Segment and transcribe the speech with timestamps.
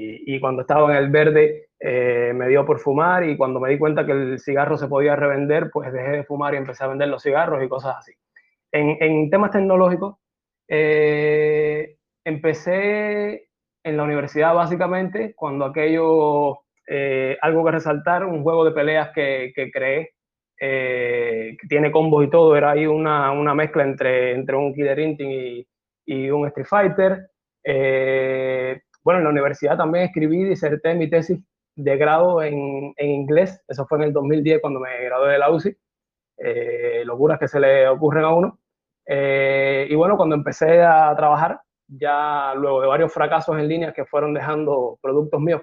[0.00, 3.78] y, cuando estaba en el verde eh, me dio por fumar y cuando me di
[3.78, 7.08] cuenta que el cigarro se podía revender, pues dejé de fumar y empecé a vender
[7.08, 8.12] los cigarros y cosas así.
[8.72, 10.16] En, temas tecnológicos,
[10.68, 13.48] eh, empecé
[13.82, 19.52] en la universidad básicamente cuando aquello, eh, algo que resaltar, un juego de peleas que,
[19.54, 20.10] que creé,
[20.58, 25.32] que tiene combos y todo, era ahí una, una mezcla entre, entre un Killer Instinct
[25.32, 25.66] y,
[26.04, 27.30] y un Street Fighter.
[29.02, 31.38] Bueno, en la universidad también escribí, diserté mi tesis
[31.74, 35.50] de grado en, en inglés, eso fue en el 2010 cuando me gradué de la
[35.50, 35.76] UCI,
[36.42, 38.58] eh, locuras que se le ocurren a uno.
[39.06, 44.04] Eh, y bueno, cuando empecé a trabajar, ya luego de varios fracasos en línea que
[44.04, 45.62] fueron dejando productos míos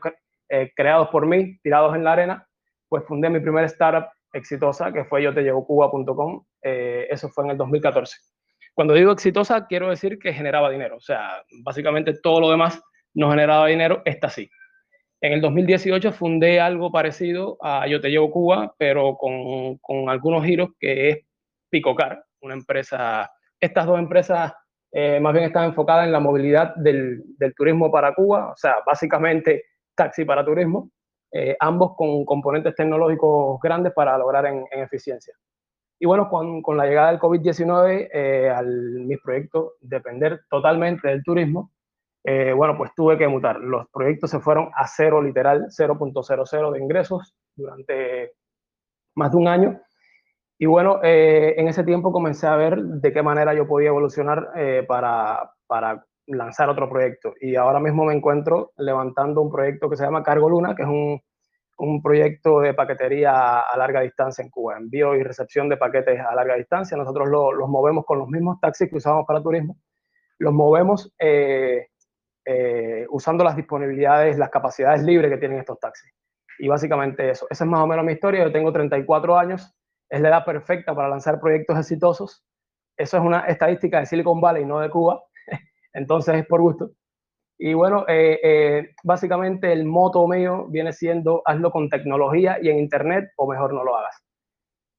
[0.50, 2.48] eh, creados por mí, tirados en la arena,
[2.90, 7.52] pues fundé mi primera startup exitosa, que fue yo te llevo cuba.com, eso fue en
[7.52, 8.18] el 2014.
[8.74, 12.82] Cuando digo exitosa, quiero decir que generaba dinero, o sea, básicamente todo lo demás
[13.14, 14.50] no generaba dinero, esta sí.
[15.20, 20.46] En el 2018 fundé algo parecido a Yo Te Llevo Cuba, pero con, con algunos
[20.46, 21.18] giros, que es
[21.70, 24.54] Picocar, una empresa, estas dos empresas
[24.92, 28.78] eh, más bien están enfocadas en la movilidad del, del, turismo para Cuba, o sea,
[28.86, 30.92] básicamente taxi para turismo,
[31.32, 35.34] eh, ambos con componentes tecnológicos grandes para lograr en, eficiencia.
[36.00, 41.72] Y bueno, con, con, la llegada del COVID-19, eh, mis proyectos depender totalmente del turismo,
[42.30, 43.58] eh, bueno, pues tuve que mutar.
[43.62, 48.34] Los proyectos se fueron a cero, literal, 0.00 de ingresos durante
[49.16, 49.80] más de un año.
[50.58, 54.50] Y bueno, eh, en ese tiempo comencé a ver de qué manera yo podía evolucionar
[54.58, 57.34] eh, para, para lanzar otro proyecto.
[57.40, 60.90] Y ahora mismo me encuentro levantando un proyecto que se llama Cargo Luna, que es
[60.90, 61.22] un,
[61.78, 66.36] un proyecto de paquetería a larga distancia en Cuba, envío y recepción de paquetes a
[66.36, 66.98] larga distancia.
[66.98, 69.78] Nosotros los movemos con los mismos taxis que usamos para turismo,
[70.40, 71.14] los movemos
[73.10, 76.14] usando las disponibilidades, las capacidades libres que tienen estos taxis.
[76.60, 77.48] Y básicamente eso.
[77.50, 78.44] Esa es más o menos mi historia.
[78.44, 79.76] Yo tengo 34 años,
[80.10, 82.44] es la edad perfecta para lanzar proyectos exitosos.
[82.98, 85.22] Eso es una estadística de Silicon Valley, no de Cuba.
[85.94, 86.92] Entonces es por gusto.
[87.60, 92.78] Y bueno, eh, eh, básicamente el moto mío viene siendo hazlo con tecnología y en
[92.78, 94.24] internet o mejor no lo hagas.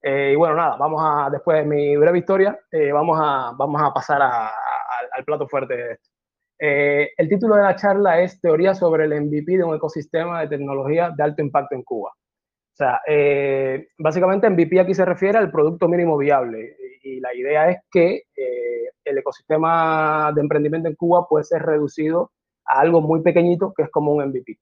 [0.02, 2.58] y bueno, nada, vamos a, después de mi breve historia,
[2.92, 6.17] vamos, a, vamos a pasar al plato fuerte de esto.
[6.58, 10.48] Eh, el título de la charla es Teoría sobre el MVP de un ecosistema de
[10.48, 12.10] tecnología de alto impacto en Cuba.
[12.10, 17.70] O sea, eh, básicamente MVP aquí se refiere al producto mínimo viable y la idea
[17.70, 22.32] es que eh, el ecosistema de emprendimiento en Cuba puede ser reducido
[22.66, 24.58] a algo muy pequeñito que es como un MVP.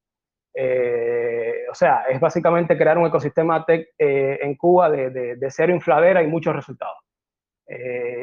[1.71, 6.23] o sea, es básicamente crear un ecosistema tech en Cuba de, de, de, cero infladera
[6.23, 6.97] y muchos resultados.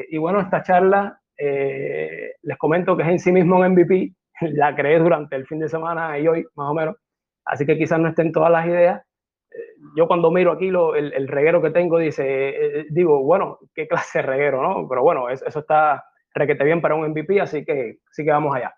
[0.09, 4.13] y bueno, esta charla eh, les comento que es en sí mismo un MVP,
[4.53, 6.95] la creé durante el fin de semana y hoy, más o menos,
[7.45, 9.01] así que quizás no estén todas las ideas.
[9.51, 9.57] Eh,
[9.95, 14.19] yo cuando miro aquí lo, el, reguero que tengo, dice, eh, digo, bueno, qué clase
[14.19, 14.87] de reguero, ¿no?
[14.87, 16.03] Pero bueno, eso, está
[16.33, 18.73] requete bien para un MVP, así que, sí que vamos allá.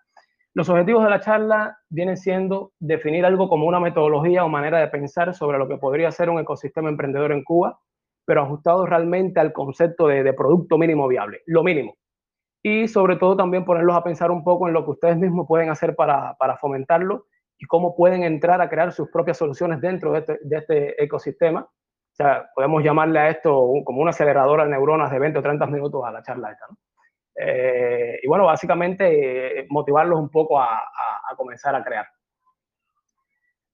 [0.54, 4.88] Los objetivos de la charla vienen siendo definir algo como una metodología o manera de
[4.88, 7.78] pensar sobre lo que podría ser un ecosistema emprendedor en Cuba,
[8.24, 11.97] pero ajustado realmente al concepto de producto mínimo viable, lo mínimo
[12.62, 15.70] y sobre todo también ponerlos a pensar un poco en lo que ustedes mismos pueden
[15.70, 17.26] hacer para, para fomentarlo
[17.58, 21.60] y cómo pueden entrar a crear sus propias soluciones dentro de este, de este, ecosistema.
[21.60, 25.66] O sea, podemos llamarle a esto como una aceleradora de neuronas de 20 o 30
[25.66, 26.66] minutos a la charla esta.
[26.68, 26.76] ¿no?
[27.40, 32.06] Eh, y bueno, básicamente eh, motivarlos un poco a, a, comenzar a crear.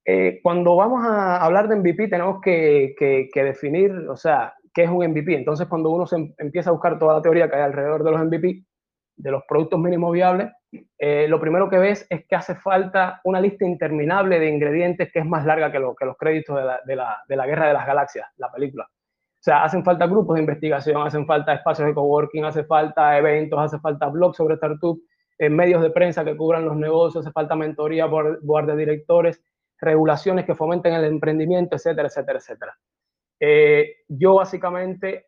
[0.05, 4.83] Eh, cuando vamos a hablar de MVP tenemos que, que, que, definir, o sea, qué
[4.83, 5.35] es un MVP.
[5.35, 8.11] Entonces, cuando uno se em, empieza a buscar toda la teoría que hay alrededor de
[8.11, 8.65] los MVP,
[9.17, 10.51] de los productos mínimos viables,
[10.99, 15.21] eh, lo primero que ves es que hace falta una lista interminable de ingredientes que
[15.21, 17.69] es más larga que, lo, que los créditos de la, de, la, de la, Guerra
[17.69, 18.85] de las Galaxias, la película.
[18.85, 23.59] O sea, hacen falta grupos de investigación, hacen falta espacios de coworking, hace falta eventos,
[23.61, 25.03] hace falta blogs sobre startups,
[25.39, 29.43] eh, medios de prensa que cubran los negocios, hace falta mentoría por board de directores,
[29.79, 32.79] regulaciones que fomenten el emprendimiento, etcétera, etcétera, etcétera.
[33.39, 35.27] Eh, yo básicamente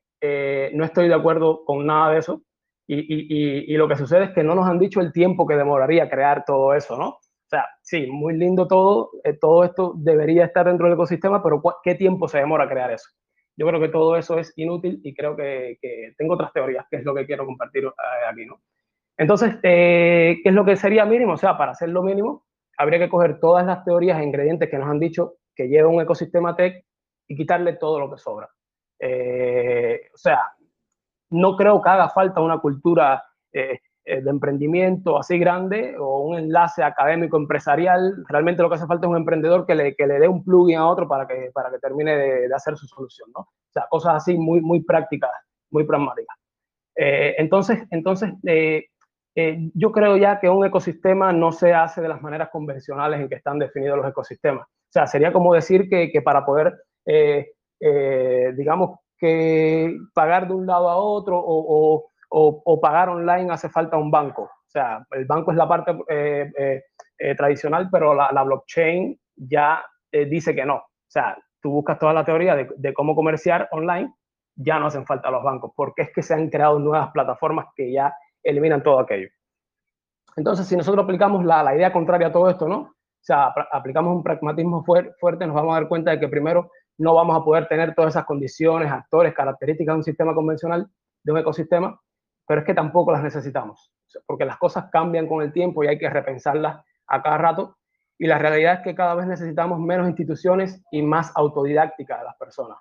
[0.73, 2.43] no estoy de acuerdo con nada de eso.
[2.89, 6.45] Y, lo que sucede es que no nos han dicho el tiempo que demoraría crear
[6.45, 7.09] todo eso, ¿no?
[7.09, 11.63] O sea, sí, muy lindo todo, eh, todo esto debería estar dentro del ecosistema, pero
[11.83, 13.09] ¿qué tiempo se demora crear eso?
[13.57, 15.79] Yo creo que todo eso es inútil y creo que,
[16.19, 17.91] tengo otras teorías, que es lo que quiero compartir eh,
[18.31, 18.61] aquí, ¿no?
[19.17, 21.35] Entonces, eh, ¿qué es lo que sería mínimo?
[21.35, 22.45] O sea, para hacer lo mínimo,
[22.77, 26.03] habría que coger todas las teorías e ingredientes que nos han dicho que lleva un
[26.03, 26.85] ecosistema tech
[27.29, 28.49] y quitarle todo lo que sobra.
[29.01, 30.41] o sea,
[31.31, 36.39] no creo que haga falta una cultura eh, eh, de emprendimiento así grande o un
[36.39, 38.25] enlace académico empresarial.
[38.29, 40.77] Realmente lo que hace falta es un emprendedor que le, que le dé un plugin
[40.77, 43.41] a otro para que, para que termine de, hacer su solución, ¿no?
[43.41, 45.31] O sea, cosas así muy, muy prácticas,
[45.71, 46.37] muy pragmáticas.
[46.95, 48.33] Eh, entonces, entonces
[49.75, 53.35] yo creo ya que un ecosistema no se hace de las maneras convencionales en que
[53.35, 54.67] están definidos los ecosistemas.
[54.67, 56.75] O sea, sería como decir que, que para poder,
[58.57, 64.11] digamos, que pagar de un lado a otro o o, pagar online hace falta un
[64.11, 64.43] banco.
[64.43, 66.83] O sea, el banco es la parte eh, eh,
[67.19, 69.85] eh, tradicional, pero la, blockchain ya
[70.29, 70.77] dice que no.
[70.77, 74.13] O sea, tú buscas toda la teoría de, cómo comerciar online,
[74.55, 77.93] ya no hacen falta los bancos, porque es que se han creado nuevas plataformas que
[77.93, 79.29] ya eliminan todo aquello.
[80.37, 82.79] Entonces, si nosotros aplicamos la, la idea contraria a todo esto, ¿no?
[82.79, 87.15] O sea, aplicamos un pragmatismo fuerte, nos vamos a dar cuenta de que primero no
[87.15, 90.89] vamos a poder tener todas esas condiciones, actores, características de un sistema convencional,
[91.23, 92.01] de un ecosistema,
[92.47, 93.93] pero es que tampoco las necesitamos,
[94.27, 97.77] porque las cosas cambian con el tiempo y hay que repensarlas a cada rato.
[98.19, 102.37] Y la realidad es que cada vez necesitamos menos instituciones y más autodidáctica de las
[102.37, 102.79] personas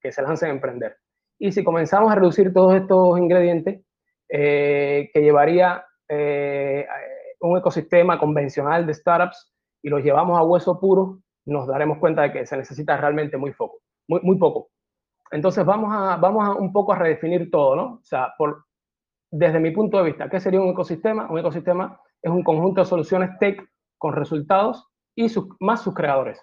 [0.00, 0.96] que se lancen a emprender.
[1.38, 3.82] Y si comenzamos a reducir todos estos ingredientes,
[4.30, 6.86] eh, que llevaría eh,
[7.40, 9.52] un ecosistema convencional de startups
[9.82, 13.52] y los llevamos a hueso puro, nos daremos cuenta de que se necesita realmente muy
[13.52, 13.78] poco.
[14.08, 14.70] Muy, muy poco.
[15.30, 17.84] Entonces vamos a, vamos a un poco a redefinir todo, ¿no?
[17.94, 18.34] O sea,
[19.30, 21.26] desde mi punto de vista, ¿qué sería un ecosistema?
[21.30, 23.62] Un ecosistema es un conjunto de soluciones tech
[23.98, 25.26] con resultados y
[25.60, 26.40] más sus creadores,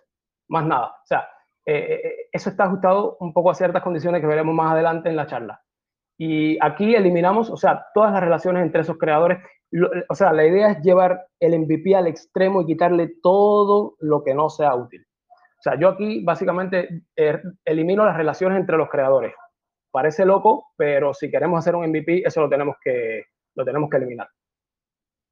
[0.50, 0.88] más nada.
[0.88, 1.28] O sea,
[1.66, 5.16] eh, eh, eso está ajustado un poco a ciertas condiciones que veremos más adelante en
[5.16, 5.62] la charla.
[6.18, 9.40] Y aquí eliminamos, o sea, todas las relaciones entre esos creadores.
[10.10, 14.34] o sea, la idea es llevar el MVP al extremo y quitarle todo lo que
[14.34, 15.06] no sea útil.
[15.32, 19.34] O sea, yo aquí básicamente eh, elimino las relaciones entre los creadores.
[19.92, 23.24] Parece loco, pero si queremos hacer un MVP, eso lo tenemos que,
[23.56, 24.30] lo tenemos que eliminar.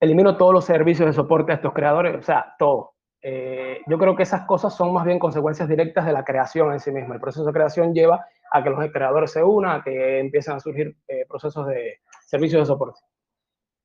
[0.01, 2.92] Elimino todos los servicios de soporte a estos creadores, o sea, todo.
[3.23, 6.79] Eh, yo creo que esas cosas son más bien consecuencias directas de la creación en
[6.79, 7.15] sí misma.
[7.15, 10.59] El proceso de creación lleva a que los creadores se unan, a que empiecen a
[10.59, 12.99] surgir eh, procesos de servicios de soporte.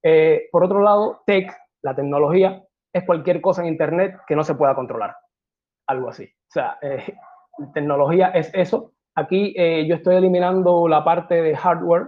[0.03, 1.51] Eh, por otro lado, tech,
[1.83, 5.17] la tecnología, es cualquier cosa en Internet que no se pueda controlar.
[5.87, 6.25] Algo así.
[6.25, 6.79] O sea,
[7.73, 12.07] tecnología es eso Aquí eh, yo estoy eliminando la parte de hardware,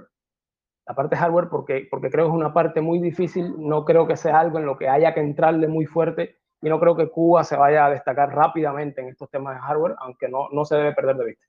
[0.87, 4.07] la parte de hardware porque, porque creo que es una parte muy difícil, no creo
[4.07, 7.09] que sea algo en lo que haya que entrarle muy fuerte y no creo que
[7.09, 10.77] Cuba se vaya a destacar rápidamente en estos temas de hardware, aunque no, no se
[10.77, 11.47] debe perder de vista.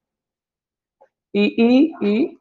[1.34, 2.40] Y, y, y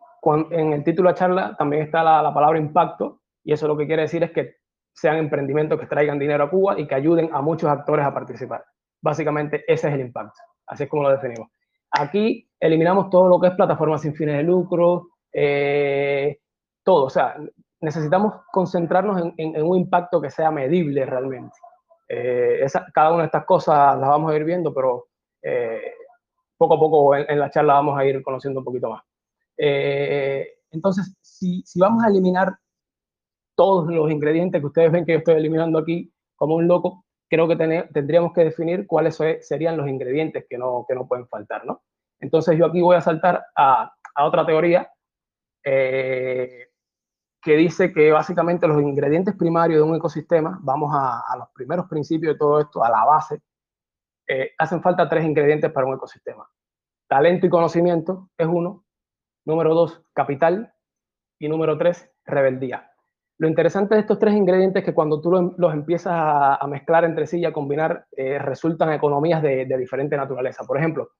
[0.50, 3.76] en el título de la charla también está la, la palabra impacto y eso lo
[3.76, 4.56] que quiere decir es que
[4.92, 8.64] sean emprendimientos que traigan dinero a Cuba y que ayuden a muchos actores a participar.
[9.00, 11.48] Básicamente ese es el impacto, así es como lo definimos.
[11.92, 16.38] Aquí eliminamos todo lo que es plataformas sin fines de lucro, eh,
[16.84, 17.06] todo.
[17.06, 17.36] O sea,
[17.80, 21.56] necesitamos concentrarnos en, un impacto que sea medible realmente.
[22.12, 25.06] Eh, cada una de estas cosas las vamos a ir viendo, pero
[25.42, 25.94] eh,
[26.56, 29.02] poco a poco en, la charla vamos a ir conociendo un poquito más.
[29.56, 32.56] entonces, si, vamos a eliminar
[33.54, 37.46] todos los ingredientes que ustedes ven que yo estoy eliminando aquí como un loco, creo
[37.46, 37.56] que
[37.92, 41.82] tendríamos que definir cuáles serían los ingredientes que no, que no pueden faltar, ¿no?
[42.18, 44.90] Entonces yo aquí voy a saltar a, a otra teoría
[45.64, 46.69] eh,
[47.42, 52.34] que dice que básicamente los ingredientes primarios de un ecosistema, vamos a, los primeros principios
[52.34, 53.40] de todo esto, a la base,
[54.28, 56.48] eh, hacen falta tres ingredientes para un ecosistema.
[57.08, 58.84] Talento y conocimiento es uno,
[59.44, 60.72] número dos, capital,
[61.40, 62.90] y número tres, rebeldía.
[63.38, 67.26] Lo interesante de estos tres ingredientes es que cuando tú los, empiezas a, mezclar entre
[67.26, 70.64] sí y a combinar, eh, resultan economías de, diferente naturaleza.
[70.64, 71.12] Por ejemplo,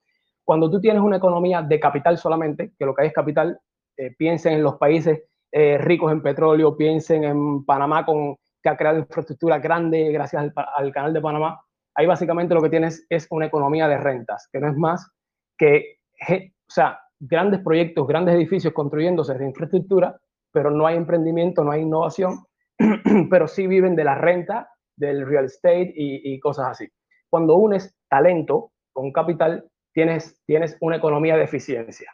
[0.44, 3.58] cuando tú tienes una economía de capital solamente, que lo que hay es capital,
[3.96, 8.76] eh, piensen en los países eh, ricos en petróleo, piensen en Panamá con, que ha
[8.76, 11.60] creado infraestructura grande gracias al, al, canal de Panamá.
[11.94, 15.10] Ahí básicamente lo que tienes es una economía de rentas, que no es más
[15.58, 20.18] que, o sea, grandes proyectos, grandes edificios construyéndose de infraestructura
[20.52, 22.44] pero no hay emprendimiento, no hay innovación,
[23.30, 26.88] pero sí viven de la renta, del real estate y, cosas así.
[27.30, 32.12] Cuando unes talento con capital, tienes, tienes una economía de eficiencia.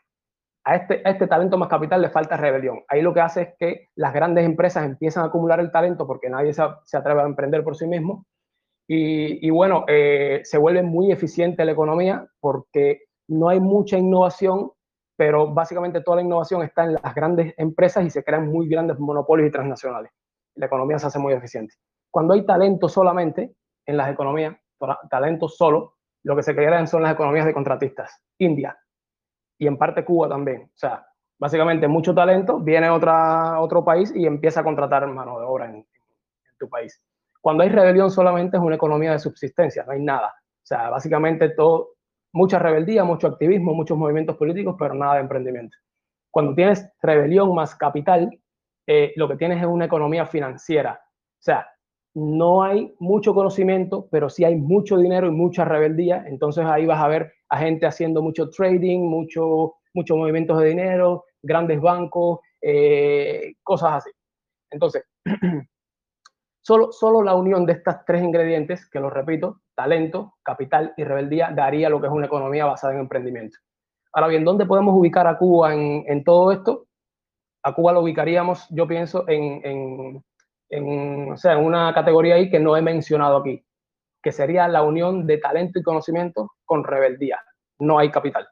[0.69, 2.83] A este, este talento más capital le falta rebelión.
[2.89, 6.29] Ahí lo que hace es que las grandes empresas empiezan a acumular el talento porque
[6.29, 6.63] nadie se,
[6.97, 8.27] atreve a emprender por sí mismo.
[8.89, 14.73] Y, bueno, eh, se vuelve muy eficiente la economía porque no hay mucha innovación
[15.17, 18.99] pero básicamente toda la innovación está en las grandes empresas y se crean muy grandes
[18.99, 20.13] monopolios y transnacionales.
[20.57, 21.75] La economía se hace muy eficiente.
[22.11, 23.55] Cuando hay talento solamente
[23.87, 24.57] en las economías,
[25.09, 28.23] talento solo, lo que se crean son las economías de contratistas.
[28.39, 28.77] India
[29.59, 30.63] y en parte Cuba también.
[30.63, 31.07] O sea,
[31.39, 35.87] Básicamente, mucho talento viene a otro país y empieza a contratar mano de obra en,
[36.59, 37.03] tu país.
[37.43, 40.29] Cuando hay rebelión solamente es una economía de subsistencia, no hay nada.
[40.29, 41.91] O sea, básicamente todo,
[42.33, 45.77] mucha rebeldía, mucho activismo, muchos movimientos políticos, pero nada de emprendimiento.
[46.31, 48.31] Cuando tienes rebelión más capital,
[48.87, 50.99] eh, lo que tienes es una economía financiera.
[51.05, 51.69] O sea,
[52.15, 56.25] no hay mucho conocimiento, pero sí hay mucho dinero y mucha rebeldía.
[56.27, 61.25] Entonces ahí vas a ver a gente haciendo mucho trading, mucho, muchos movimientos de dinero,
[61.43, 64.11] grandes bancos, eh, cosas así.
[64.71, 65.05] Entonces,
[66.63, 71.51] solo, solo la unión de estas tres ingredientes, que lo repito, talento, capital y rebeldía,
[71.55, 73.59] daría lo que es una economía basada en emprendimiento.
[74.13, 76.87] Ahora bien, ¿dónde podemos ubicar a Cuba en, todo esto?
[77.63, 80.25] A Cuba lo ubicaríamos, yo pienso, en, en,
[80.71, 83.66] en una categoría ahí que no he mencionado aquí,
[84.27, 87.39] que sería la unión de talento y conocimiento con rebeldía.
[87.79, 88.45] No hay capital.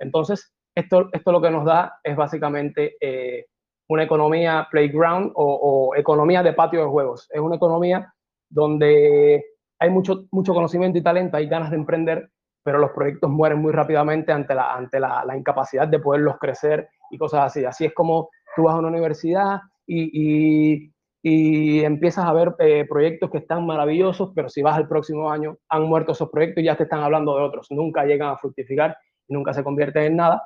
[0.00, 3.46] Entonces, esto, esto lo que nos da es básicamente eh,
[3.88, 7.28] una economía playground o, economía de patio de juegos.
[7.30, 8.12] Es una economía
[8.50, 9.44] donde
[9.78, 12.28] hay mucho, mucho conocimiento y talento, hay ganas de emprender,
[12.64, 17.16] pero los proyectos mueren muy rápidamente ante, la, ante la, incapacidad de poderlos crecer y
[17.16, 17.64] cosas así.
[17.64, 20.91] Así es como tú vas a una universidad y, y,
[21.24, 25.84] empiezas a ver eh, proyectos que están maravillosos, pero si vas al próximo año, han
[25.84, 27.68] muerto esos proyectos y ya te están hablando de otros.
[27.70, 28.96] Nunca llegan a fructificar
[29.28, 30.42] y nunca se convierten en nada.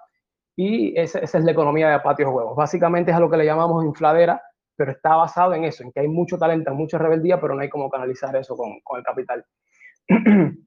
[0.55, 2.57] Y esa, es la economía de patios huevos.
[2.57, 4.41] Básicamente es a lo que le llamamos infladera,
[4.77, 7.69] pero está basado en eso, en que hay mucho talento, mucha rebeldía, pero no hay
[7.69, 9.45] cómo canalizar eso con, con el capital.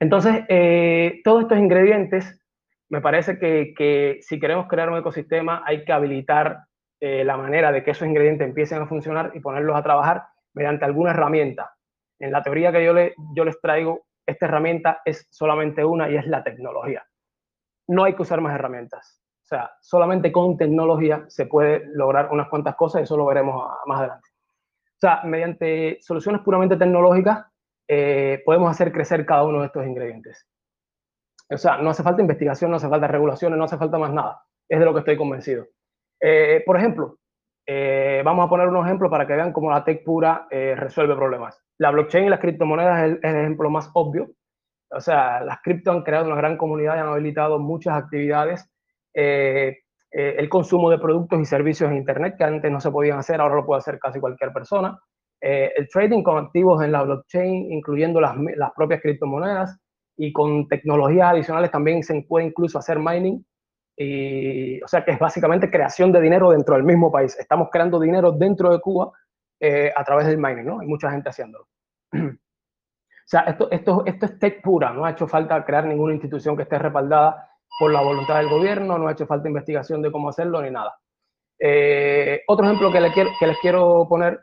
[0.00, 2.40] Entonces, eh, todos estos ingredientes,
[2.88, 6.64] me parece que, que, si queremos crear un ecosistema, hay que habilitar
[7.00, 10.84] eh, la manera de que esos ingredientes empiecen a funcionar y ponerlos a trabajar mediante
[10.84, 11.74] alguna herramienta.
[12.18, 16.16] En la teoría que yo, le, yo les traigo, esta herramienta es solamente una y
[16.16, 17.04] es la tecnología
[17.90, 19.20] no hay que usar más herramientas.
[19.42, 23.68] O sea, solamente con tecnología se puede lograr unas cuantas cosas y eso lo veremos
[23.86, 24.28] más adelante.
[24.92, 27.46] O sea, mediante soluciones puramente tecnológicas
[27.88, 30.46] eh, podemos hacer crecer cada uno de estos ingredientes.
[31.50, 34.40] O sea, no hace falta investigación, no hace falta regulaciones, no hace falta más nada.
[34.68, 35.66] Es de lo que estoy convencido.
[36.20, 37.18] Eh, por ejemplo,
[37.66, 41.62] eh, vamos a poner un ejemplo para que vean cómo la tech pura resuelve problemas.
[41.78, 44.30] La blockchain y las criptomonedas es el ejemplo más obvio
[44.92, 48.68] o sea, las cripto han creado una gran comunidad y han habilitado muchas actividades.
[49.14, 49.78] Eh,
[50.12, 53.40] eh, el consumo de productos y servicios en Internet, que antes no se podían hacer,
[53.40, 54.98] ahora lo puede hacer casi cualquier persona.
[55.40, 59.78] Eh, el trading con activos en la blockchain, incluyendo las, las, propias criptomonedas,
[60.16, 63.42] y con tecnologías adicionales también se puede incluso hacer mining.
[63.96, 67.38] Y, o sea, que es básicamente creación de dinero dentro del mismo país.
[67.38, 69.12] Estamos creando dinero dentro de Cuba
[69.94, 70.80] a través del mining, ¿no?
[70.80, 71.68] Hay mucha gente haciéndolo.
[73.22, 76.56] O sea, esto, esto, esto es tech pura, no ha hecho falta crear ninguna institución
[76.56, 80.30] que esté respaldada por la voluntad del gobierno, no ha hecho falta investigación de cómo
[80.30, 80.98] hacerlo ni nada.
[81.56, 84.40] Eh, otro ejemplo que, quiero, que les quiero poner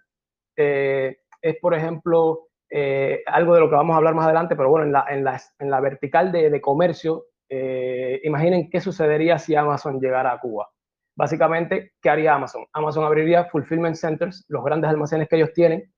[0.56, 4.70] eh, es, por ejemplo, eh, algo de lo que vamos a hablar más adelante, pero
[4.70, 9.56] bueno, en la, en la, en la vertical de, de comercio, imaginen qué sucedería si
[9.56, 10.70] Amazon llegara a Cuba.
[11.16, 12.66] Básicamente, ¿qué haría Amazon?
[12.74, 15.92] Amazon abriría fulfillment centers, los grandes almacenes que ellos tienen,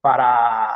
[0.00, 0.74] para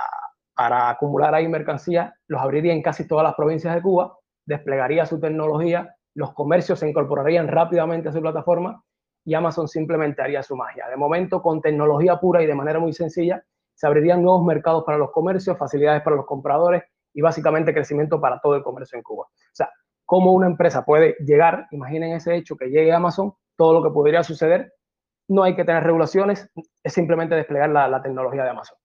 [0.55, 5.19] para acumular ahí mercancía, los abriría en casi todas las provincias de Cuba, desplegaría su
[5.19, 8.83] tecnología, los comercios se incorporarían rápidamente a su plataforma
[9.25, 10.89] y Amazon simplemente haría su magia.
[10.89, 13.43] De momento, con tecnología pura y de manera muy sencilla,
[13.75, 16.83] se abrirían nuevos mercados para los comercios, facilidades para los compradores
[17.15, 19.25] y básicamente crecimiento para todo el comercio en Cuba.
[19.25, 19.71] O sea,
[20.13, 23.95] cómo una empresa puede llegar, imaginen ese hecho, que llegue a Amazon, todo lo que
[23.95, 24.75] podría suceder,
[25.27, 26.51] no hay que tener regulaciones,
[26.83, 28.77] es simplemente desplegar la tecnología de Amazon.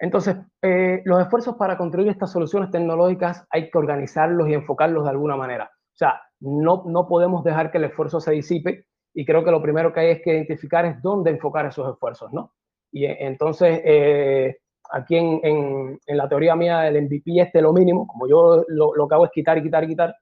[0.00, 5.10] Entonces, eh, los esfuerzos para construir estas soluciones tecnológicas hay que organizarlos y enfocarlos de
[5.10, 5.70] alguna manera.
[5.72, 9.62] O sea, no, no podemos dejar que el esfuerzo se disipe y creo que lo
[9.62, 12.52] primero que hay es que identificar es dónde enfocar esos esfuerzos, ¿no?
[12.90, 14.58] Y eh, entonces, eh,
[14.92, 19.08] aquí en, en, la teoría mía del MVP este lo mínimo, como yo lo, lo
[19.08, 20.14] que hago es quitar y quitar y quitar,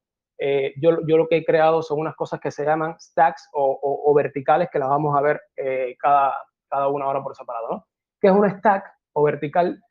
[0.77, 4.15] yo, yo, lo que he creado son unas cosas que se llaman stacks o, o,
[4.15, 5.39] verticales que las vamos a ver
[5.99, 6.35] cada,
[6.67, 7.87] cada una hora por separado, ¿no?
[8.19, 8.85] ¿Qué es un stack?
[9.13, 9.83] o vertical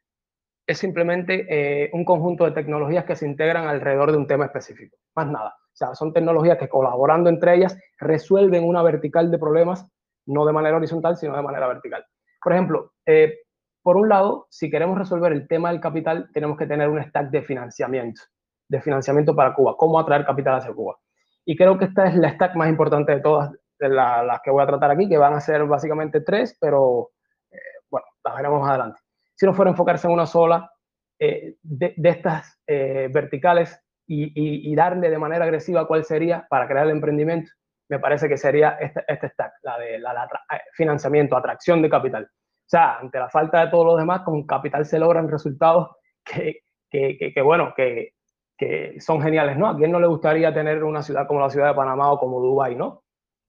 [0.68, 4.98] es simplemente eh, un conjunto de tecnologías que se integran alrededor de un tema específico,
[5.16, 5.56] más nada.
[5.58, 9.88] O sea, son tecnologías que colaborando entre ellas resuelven una vertical de problemas,
[10.28, 12.06] no de manera horizontal, sino de manera vertical.
[12.44, 13.40] Por ejemplo, eh,
[13.82, 17.30] por un lado, si queremos resolver el tema del capital, tenemos que tener un stack
[17.30, 18.22] de financiamiento,
[18.68, 20.98] de financiamiento para Cuba, cómo atraer capital hacia Cuba.
[21.46, 24.62] Y creo que esta es la stack más importante de todas de las que voy
[24.62, 27.12] a tratar aquí, que van a ser básicamente tres, pero
[27.50, 27.58] eh,
[27.90, 29.00] bueno, las veremos más adelante
[29.40, 30.70] si no fuera enfocarse en una sola
[31.18, 36.92] eh, de, estas eh, verticales y, darle de manera agresiva cuál sería para crear el
[36.92, 37.52] emprendimiento,
[37.88, 42.30] me parece que sería este, stack, la de la, eh, financiamiento, atracción de capital.
[42.70, 45.90] O sea, ante la falta de todos los demás, con capital se logran resultados
[46.24, 48.14] que, que, que, bueno, que,
[48.56, 49.70] que son geniales, ¿no?
[49.70, 52.40] ¿A quién no le gustaría tener una ciudad como la ciudad de Panamá o como
[52.40, 53.02] Dubái, ¿no?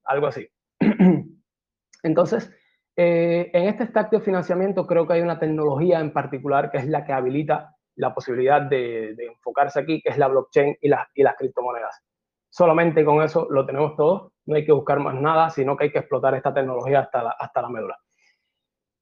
[0.05, 0.49] Algo así.
[2.03, 2.51] Entonces,
[2.95, 6.87] eh, en este stack de financiamiento creo que hay una tecnología en particular que es
[6.87, 11.35] la que habilita la posibilidad de, enfocarse aquí, que es la blockchain y, y las
[11.37, 12.01] criptomonedas.
[12.49, 15.91] Solamente con eso lo tenemos todo, no hay que buscar más nada, sino que hay
[15.91, 17.99] que explotar esta tecnología hasta la, hasta la médula.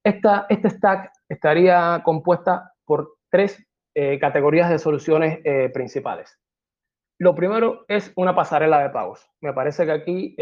[0.10, 6.40] Esta, este stack estaría compuesta por tres eh, categorías de soluciones eh, principales.
[7.20, 9.30] Lo primero es una pasarela de pagos.
[9.42, 10.36] Me parece que aquí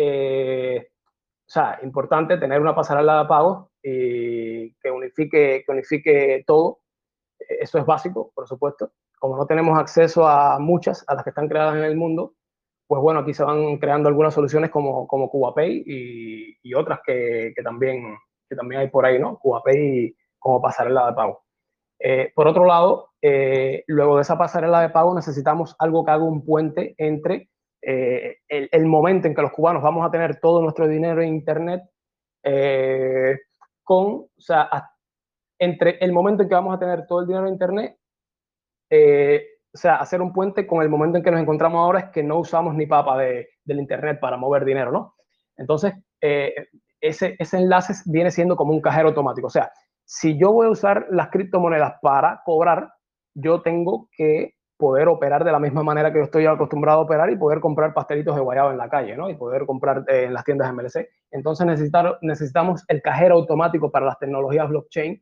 [1.48, 6.80] o sea, importante tener una pasarela de pagos y que unifique, que unifique todo.
[7.40, 8.92] Eso es básico, por supuesto.
[9.18, 12.34] Como no tenemos acceso a muchas, a las que están creadas en el mundo,
[12.86, 17.54] pues bueno, aquí se van creando algunas soluciones como, como CubaPay y, y otras que,
[17.56, 18.18] que, también,
[18.48, 19.38] que también hay por ahí, ¿no?
[19.40, 21.44] CubaPay como pasarela de pago.
[22.00, 26.24] Eh, por otro lado, eh, luego de esa pasarela de pago necesitamos algo que haga
[26.24, 27.50] un puente entre
[27.82, 31.84] eh, el, momento en que los cubanos vamos a tener todo nuestro dinero en Internet,
[32.44, 33.40] eh,
[33.84, 34.70] con, o sea,
[35.60, 37.98] entre el momento en que vamos a tener todo el dinero en Internet,
[38.90, 42.06] eh, o sea, hacer un puente con el momento en que nos encontramos ahora es
[42.10, 45.16] que no usamos ni papa de, del Internet para mover dinero, ¿no?
[45.56, 45.94] Entonces,
[47.02, 49.48] ese, ese enlace viene siendo como un cajero automático.
[49.48, 49.72] O sea,
[50.06, 52.94] si yo voy a usar las criptomonedas para cobrar,
[53.34, 57.32] yo tengo que poder operar de la misma manera que yo estoy acostumbrado a operar
[57.32, 59.30] y poder comprar pastelitos de guayaba en la calle, ¿no?
[59.30, 61.10] Y poder comprar eh, en las tiendas MLC.
[61.32, 61.66] Entonces
[62.22, 65.22] necesitamos el cajero automático para las tecnologías blockchain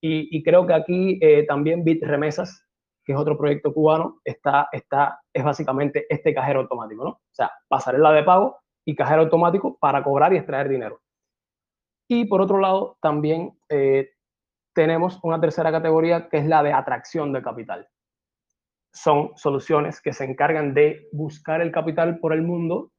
[0.00, 2.64] y, creo que aquí eh, también BitRemesas,
[3.04, 7.10] que es otro proyecto cubano, está, está, es básicamente este cajero automático, ¿no?
[7.10, 11.00] O sea, pasarela de pago y cajero automático para cobrar y extraer dinero.
[12.08, 14.10] Y por otro lado, también eh,
[14.74, 17.88] tenemos una tercera categoría que es la de atracción de capital
[18.92, 22.90] son soluciones que se encargan de buscar el capital por el mundo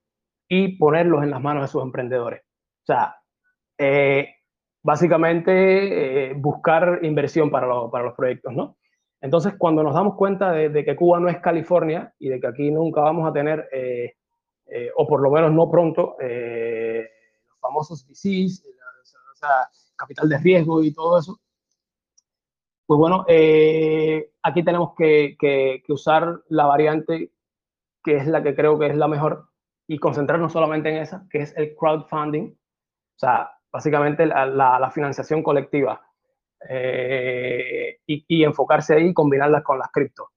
[0.48, 2.42] y ponerlos en las manos de sus emprendedores.
[2.42, 3.16] O sea,
[3.78, 4.30] eh,
[4.82, 8.78] básicamente eh, buscar inversión para, para, los proyectos, ¿no?
[9.22, 12.72] Entonces, cuando nos damos cuenta de, que Cuba no es California y de que aquí
[12.72, 14.14] nunca vamos a tener, eh,
[14.96, 18.64] o por lo menos no pronto, los famosos VCs,
[19.96, 21.40] capital de riesgo y todo eso,
[22.90, 27.32] pues bueno, eh, aquí tenemos que, usar la variante
[28.04, 29.50] que es la que creo que es la mejor
[29.88, 36.02] y concentrarnos solamente en esa, que es el crowdfunding, o sea, básicamente la, financiación colectiva
[36.68, 40.32] eh, y, enfocarse ahí y combinarlas con las cripto.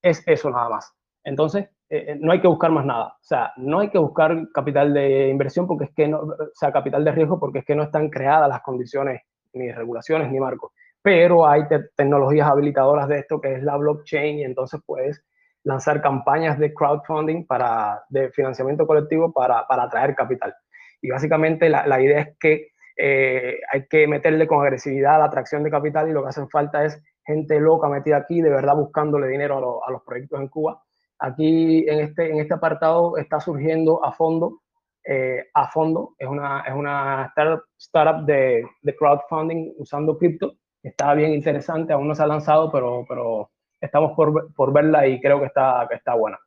[0.00, 0.94] Es eso nada más.
[1.24, 3.06] Entonces, eh, no hay que buscar más nada.
[3.06, 6.72] O sea, no hay que buscar capital de inversión porque es que no, o sea,
[6.72, 10.72] capital de riesgo porque es que no están creadas las condiciones, ni regulaciones, ni marcos
[11.04, 11.64] pero hay
[11.96, 15.22] tecnologías habilitadoras de esto que es la blockchain y entonces puedes
[15.62, 20.54] lanzar campañas de crowdfunding para, de financiamiento colectivo para, para atraer capital.
[21.02, 25.24] Y básicamente la, la idea es que eh, hay que meterle con agresividad a la
[25.26, 28.74] atracción de capital y lo que hacen falta es gente loca metida aquí, de verdad
[28.74, 30.82] buscándole dinero a, los proyectos en Cuba.
[31.18, 34.62] Aquí en este, en este apartado está surgiendo a fondo,
[35.06, 37.32] eh, a fondo, es una, es una
[37.78, 43.04] startup, de, de crowdfunding usando cripto está bien interesante, aún no se ha lanzado, pero,
[43.08, 43.50] pero
[43.80, 46.38] estamos por, por verla y creo que está, que está buena.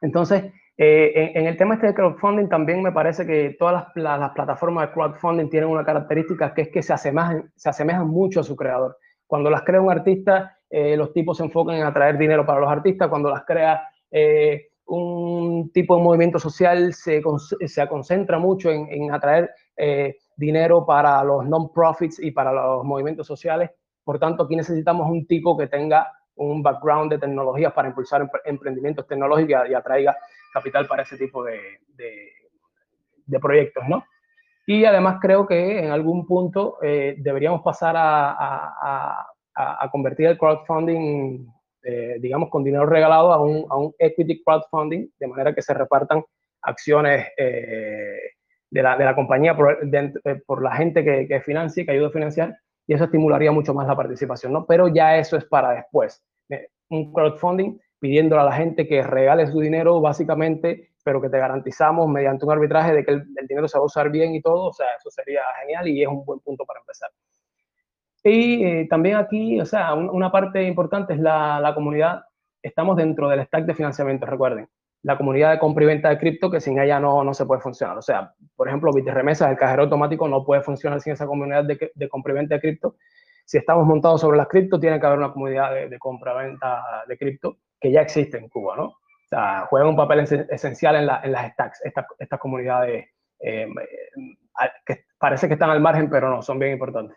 [0.00, 0.44] Entonces,
[0.78, 4.88] eh, en, el tema este de crowdfunding también me parece que todas las, las, plataformas
[4.88, 8.56] de crowdfunding tienen una característica que es que se asemejan, se asemejan mucho a su
[8.56, 8.96] creador.
[9.26, 12.70] Cuando las crea un artista, eh, los tipos se enfocan en atraer dinero para los
[12.70, 13.08] artistas.
[13.08, 17.22] Cuando las crea eh, un tipo de movimiento social, se,
[17.66, 19.50] se concentra mucho en, en atraer
[20.36, 23.70] dinero para los non-profits y para los movimientos sociales.
[24.04, 29.06] Por tanto, aquí necesitamos un tipo que tenga un background de tecnologías para impulsar emprendimientos
[29.06, 30.16] tecnológicos y atraiga
[30.52, 31.80] capital para ese tipo de,
[33.26, 34.04] de, proyectos, ¿no?
[34.66, 39.24] Y además creo que en algún punto eh, deberíamos pasar a,
[39.54, 41.46] a, convertir el crowdfunding,
[41.84, 45.72] eh, digamos, con dinero regalado a un, a un, equity crowdfunding, de manera que se
[45.72, 46.22] repartan
[46.62, 48.18] acciones eh,
[48.68, 52.58] de la, de la compañía por, la gente que, que financie, que ayuda a financiar,
[52.88, 54.66] y eso estimularía mucho más la participación, ¿no?
[54.66, 56.22] Pero ya eso es para después.
[56.88, 62.08] Un crowdfunding pidiéndole a la gente que regale su dinero, básicamente, pero que te garantizamos
[62.08, 64.72] mediante un arbitraje de que el, dinero se va a usar bien y todo, o
[64.72, 67.10] sea, eso sería genial y es un buen punto para empezar.
[68.24, 72.24] Y eh, también aquí, o sea, una parte importante es la, comunidad.
[72.60, 74.68] Estamos dentro del stack de financiamiento, recuerden
[75.02, 77.60] la comunidad de compra y venta de cripto, que sin ella no, no se puede
[77.60, 77.96] funcionar.
[77.96, 81.92] O sea, por ejemplo, Bitremesas, el cajero automático, no puede funcionar sin esa comunidad de,
[81.94, 82.96] de compra y venta de cripto.
[83.44, 87.16] Si estamos montados sobre las cripto, tiene que haber una comunidad de, de compra-venta de
[87.16, 88.94] cripto que ya existe en Cuba, ¿no?
[89.26, 93.08] O sea, juegan un papel esencial en, en las stacks, estas, estas comunidades
[93.40, 93.66] eh,
[94.84, 97.16] que parece que están al margen, pero no, son bien importantes.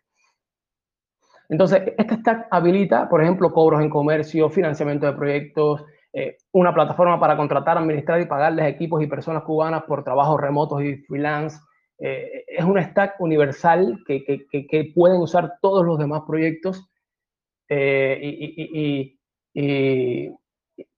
[1.49, 7.19] Entonces, este stack habilita, por ejemplo, cobros en comercio, financiamiento de proyectos, eh, una plataforma
[7.19, 11.59] para contratar, administrar y pagarles equipos y personas cubanas por trabajos remotos y freelance.
[11.99, 16.89] Eh, es un stack universal que, que, que, pueden usar todos los demás proyectos
[17.67, 19.19] eh, y,
[19.53, 20.31] y,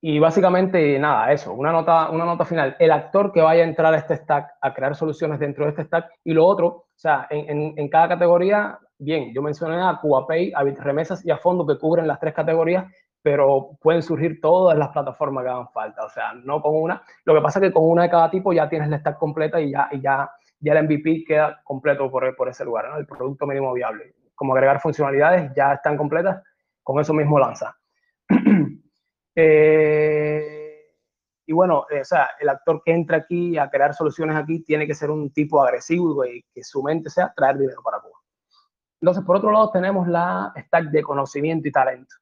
[0.01, 2.75] y, básicamente nada, eso, una nota, una nota final.
[2.79, 5.83] El actor que vaya a entrar a este stack, a crear soluciones dentro de este
[5.83, 9.99] stack y lo otro, o sea, en, en, en cada categoría, bien, yo mencioné a
[10.01, 12.85] CubaPay, a Remesas y a Fondo que cubren las tres categorías,
[13.21, 17.03] pero pueden surgir todas las plataformas que hagan falta, o sea, no con una.
[17.25, 19.61] Lo que pasa es que con una de cada tipo ya tienes la stack completa
[19.61, 22.97] y ya, y ya, ya el MVP queda completo por, por ese lugar, ¿no?
[22.97, 24.15] el producto mínimo viable.
[24.33, 26.41] Como agregar funcionalidades ya están completas,
[26.81, 27.75] con eso mismo lanza.
[29.35, 30.71] eh,
[31.45, 34.87] y bueno, eh, o sea, el actor que entra aquí a crear soluciones aquí tiene
[34.87, 38.19] que ser un tipo agresivo y que su mente sea traer dinero para Cuba.
[39.01, 42.15] Entonces, por otro lado, tenemos la stack de conocimiento y talento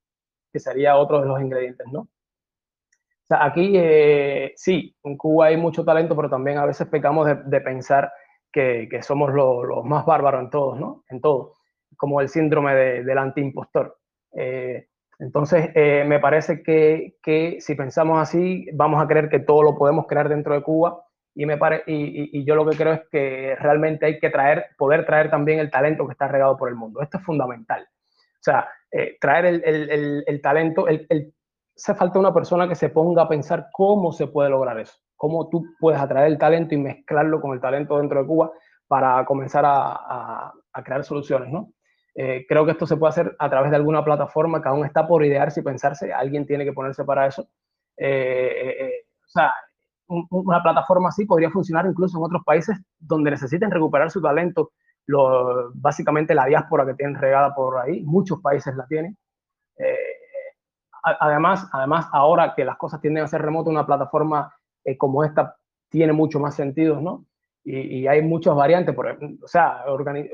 [0.52, 2.02] que sería otro de los ingredientes, ¿no?
[2.02, 7.28] O sea, aquí eh, sí, en Cuba hay mucho talento, pero también a veces pecamos
[7.28, 8.12] de, pensar
[8.52, 11.04] que, que somos los más bárbaros en todos, ¿no?
[11.10, 11.54] En todo,
[11.96, 14.00] como el síndrome de, del antiimpostor.
[14.32, 14.88] Eh,
[15.20, 19.78] entonces, eh, me parece que, que, si pensamos así, vamos a creer que todo lo
[19.78, 21.04] podemos crear dentro de Cuba
[21.36, 25.06] y, me pare, y, yo lo que creo es que realmente hay que traer, poder
[25.06, 27.02] traer también el talento que está regado por el mundo.
[27.02, 27.82] Esto es fundamental.
[27.84, 31.34] O sea, eh, traer el, el, el, talento, el,
[31.76, 35.50] hace falta una persona que se ponga a pensar cómo se puede lograr eso, cómo
[35.50, 38.52] tú puedes atraer el talento y mezclarlo con el talento dentro de Cuba
[38.88, 41.74] para comenzar a, a, crear soluciones, ¿no?
[42.22, 45.08] Eh, creo que esto se puede hacer a través de alguna plataforma que aún está
[45.08, 47.48] por idearse y pensarse, alguien tiene que ponerse para eso.
[47.96, 49.54] Eh, o sea,
[50.08, 54.72] una plataforma así podría funcionar incluso en otros países donde necesiten recuperar su talento
[55.06, 59.18] lo, básicamente la diáspora que tienen regada por ahí, muchos países la tienen.
[59.78, 59.96] Eh,
[61.02, 64.54] además, además, ahora que las cosas tienden a ser remotas, una plataforma
[64.84, 65.56] eh, como esta
[65.90, 67.26] tiene mucho más sentido, ¿no?
[67.64, 69.84] Y, hay muchas variantes, por, o sea,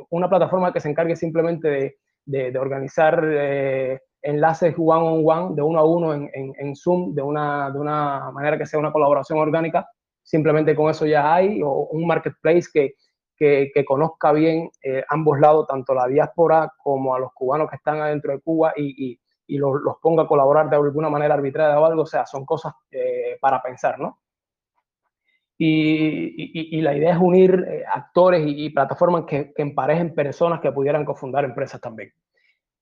[0.10, 5.80] una plataforma que se encargue simplemente de, organizar eh, enlaces one-on-one, -on -one, de uno
[5.80, 9.88] a uno en, Zoom, de una, de una manera que sea una colaboración orgánica,
[10.24, 12.94] simplemente con eso ya hay, o un marketplace que,
[13.38, 18.00] que, conozca bien eh, ambos lados, tanto la diáspora como a los cubanos que están
[18.02, 22.04] adentro de Cuba y, y, los, ponga a colaborar de alguna manera arbitraria o algo,
[22.04, 24.20] o sea, son cosas eh, para pensar, ¿no?
[25.58, 31.06] Y, la idea es unir eh, actores y, plataformas que, que, emparejen personas que pudieran
[31.06, 32.12] cofundar empresas también.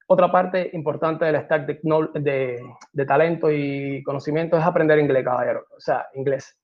[0.08, 1.80] Otra parte importante del stack de,
[2.16, 5.66] de, de talento y conocimiento es aprender inglés, caballero.
[5.76, 6.58] O sea, inglés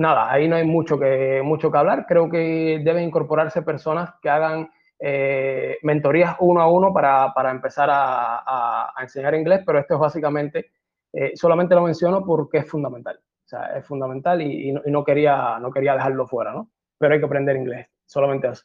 [0.00, 2.06] nada, ahí no hay mucho que, mucho que hablar.
[2.08, 7.88] Creo que deben incorporarse personas que hagan eh, mentorías uno a uno para, para empezar
[7.90, 10.72] a, a, enseñar inglés, pero esto es básicamente,
[11.12, 13.20] eh, solamente lo menciono porque es fundamental.
[13.50, 16.70] Sea, es fundamental y, y, no, y, no, quería, no quería dejarlo fuera, ¿no?
[16.98, 18.62] Pero hay que aprender inglés, solamente eso.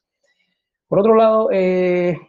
[0.88, 2.20] Por otro lado, eh,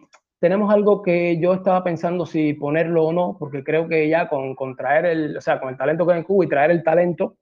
[0.40, 4.54] tenemos algo que yo estaba pensando si ponerlo o no, porque creo que ya con,
[4.54, 6.82] con traer el, o sea, con el talento que hay en Cuba y traer el
[6.82, 7.36] talento,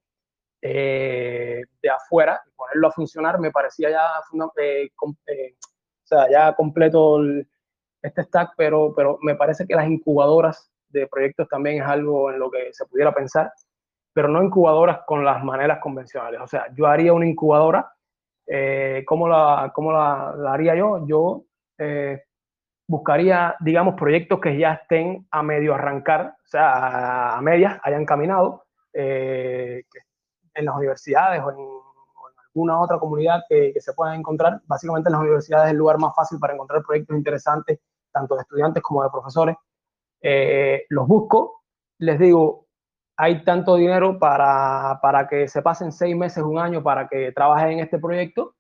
[0.60, 4.06] eh, de afuera y ponerlo a funcionar me parecía ya,
[4.60, 4.88] eh,
[5.26, 7.46] eh, o sea, ya completo el,
[8.02, 12.40] este stack, pero, pero me parece que las incubadoras de proyectos también es algo en
[12.40, 13.52] lo que se pudiera pensar,
[14.14, 16.40] pero no incubadoras con las maneras convencionales.
[16.40, 17.92] O sea, yo haría una incubadora,
[18.46, 21.04] eh, ¿cómo, la, cómo la, haría yo?
[21.06, 21.42] Yo
[21.78, 22.22] eh,
[22.86, 28.64] buscaría, digamos, proyectos que ya estén a medio arrancar, o sea, a medias, hayan caminado,
[28.92, 29.82] eh,
[30.54, 34.60] en las universidades o en, en alguna otra comunidad que, que, se puedan encontrar.
[34.66, 37.80] Básicamente las universidades es el lugar más fácil para encontrar proyectos interesantes,
[38.12, 39.56] tanto de estudiantes como de profesores.
[40.26, 41.64] Eh, los busco,
[41.98, 42.63] les digo,
[43.16, 47.72] hay tanto dinero para, para que se pasen seis meses, un año para que trabajen
[47.72, 48.56] en este proyecto.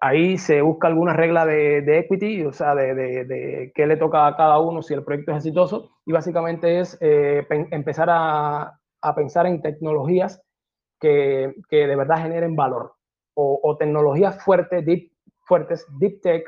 [0.00, 3.96] Ahí se busca alguna regla de, de equity, o sea, de, de, de, qué le
[3.96, 5.90] toca a cada uno si el proyecto es exitoso.
[6.06, 10.40] Y básicamente es eh, empezar a, a pensar en tecnologías
[11.00, 12.94] que, que de verdad generen valor.
[13.34, 15.12] O, o, tecnologías fuertes, deep,
[15.46, 16.44] fuertes, deep tech,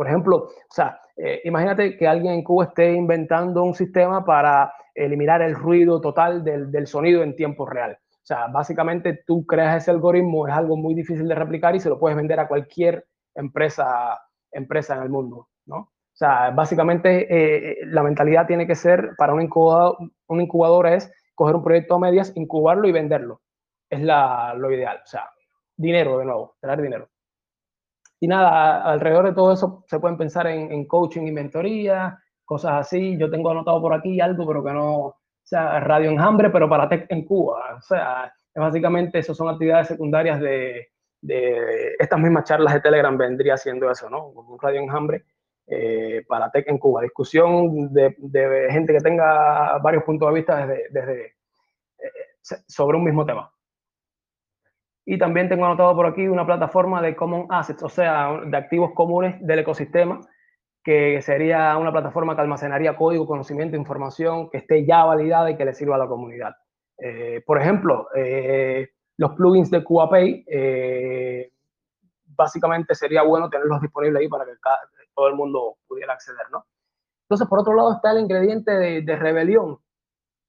[0.00, 4.72] por ejemplo, o sea, eh, imagínate que alguien en Cuba esté inventando un sistema para
[4.94, 7.98] eliminar el ruido total del, del, sonido en tiempo real.
[8.10, 11.90] O sea, básicamente tú creas ese algoritmo, es algo muy difícil de replicar y se
[11.90, 14.18] lo puedes vender a cualquier empresa,
[14.50, 15.76] empresa en el mundo, ¿no?
[15.76, 21.12] O sea, básicamente eh, la mentalidad tiene que ser para un incubador, un incubador es
[21.34, 23.42] coger un proyecto a medias, incubarlo y venderlo.
[23.90, 24.98] Es la, lo ideal.
[25.04, 25.28] O sea,
[25.76, 27.10] dinero de nuevo, traer dinero.
[28.20, 33.16] Y nada, alrededor de todo eso se pueden pensar en, coaching y mentoría, cosas así.
[33.18, 36.88] Yo tengo anotado por aquí algo, pero que no, o sea, Radio Enjambre, pero para
[36.88, 37.76] Tech en Cuba.
[37.78, 40.88] O sea, básicamente eso son actividades secundarias de,
[41.22, 44.28] de estas mismas charlas de Telegram vendría siendo eso, ¿no?
[44.28, 45.24] Un Radio Enjambre
[45.66, 47.02] eh, para Tech en Cuba.
[47.02, 53.04] Discusión de, de, gente que tenga varios puntos de vista desde, desde eh, sobre un
[53.04, 53.50] mismo tema.
[55.12, 58.92] Y también tengo anotado por aquí una plataforma de Common Assets, o sea, de activos
[58.94, 60.20] comunes del ecosistema,
[60.84, 65.64] que sería una plataforma que almacenaría código, conocimiento, información que esté ya validada y que
[65.64, 66.54] le sirva a la comunidad.
[66.96, 71.50] Eh, por ejemplo, eh, los plugins de QAPay, eh,
[72.26, 74.52] básicamente sería bueno tenerlos disponibles ahí para que
[75.12, 76.64] todo el mundo pudiera acceder, ¿no?
[77.24, 79.80] Entonces, por otro lado está el ingrediente de, de rebelión.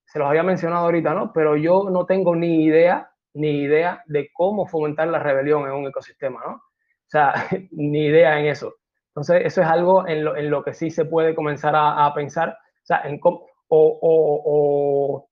[0.05, 1.33] Se los había mencionado ahorita, ¿no?
[1.33, 5.87] Pero yo no tengo ni idea ni idea de cómo fomentar la rebelión en un
[5.87, 6.53] ecosistema, ¿no?
[6.55, 6.61] O
[7.07, 7.33] sea,
[7.71, 8.75] ni idea en eso.
[9.09, 12.13] Entonces, eso es algo en lo, en lo que sí se puede comenzar a, a
[12.13, 15.29] pensar, o sea, en cómo, o, o, o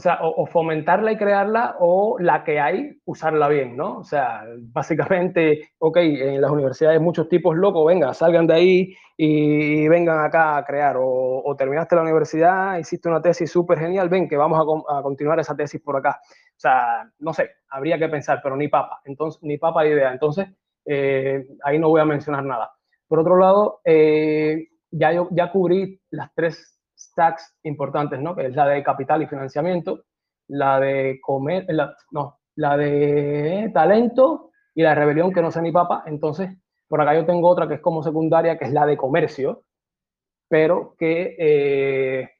[0.00, 3.98] sea, o, fomentarla y crearla o la que hay, usarla bien, ¿no?
[3.98, 9.88] O sea, básicamente, ok, en las universidades muchos tipos locos, venga, salgan de ahí y
[9.88, 10.96] vengan acá a crear.
[10.98, 15.40] O, o terminaste la universidad, hiciste una tesis súper genial, ven que vamos a, continuar
[15.40, 16.20] esa tesis por acá.
[16.22, 20.12] O sea, no sé, habría que pensar, pero ni papa, entonces, ni papa de idea.
[20.12, 20.48] Entonces,
[20.84, 22.70] eh, ahí no voy a mencionar nada.
[23.08, 28.34] Por otro lado, eh, ya, yo, ya cubrí las tres stacks importantes, ¿no?
[28.34, 30.04] Que es la de capital y financiamiento,
[30.48, 35.60] la de comer, la, no, la de talento y la de rebelión, que no sé
[35.62, 36.04] ni papa.
[36.06, 36.50] Entonces,
[36.88, 39.64] por acá yo tengo otra que es como secundaria, que es la de comercio,
[40.48, 42.30] pero que eh,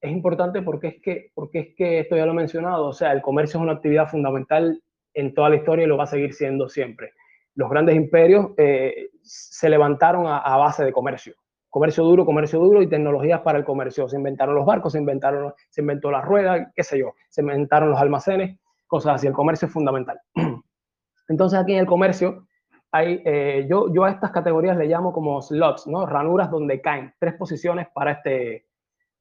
[0.00, 3.12] es importante porque es, que, porque es que esto ya lo he mencionado, o sea,
[3.12, 4.82] el comercio es una actividad fundamental
[5.14, 7.12] en toda la historia y lo va a seguir siendo siempre.
[7.54, 11.34] Los grandes imperios eh, se levantaron a, a base de comercio
[11.76, 14.08] comercio duro, comercio duro y tecnologías para el comercio.
[14.08, 17.90] Se inventaron los barcos, se, inventaron, se inventó la rueda, qué sé yo, se inventaron
[17.90, 19.26] los almacenes, cosas así.
[19.26, 20.18] El comercio es fundamental.
[21.28, 22.46] Entonces aquí en el comercio
[22.90, 26.06] hay, eh, yo, yo a estas categorías le llamo como slots, ¿no?
[26.06, 28.68] Ranuras donde caen tres posiciones para, este,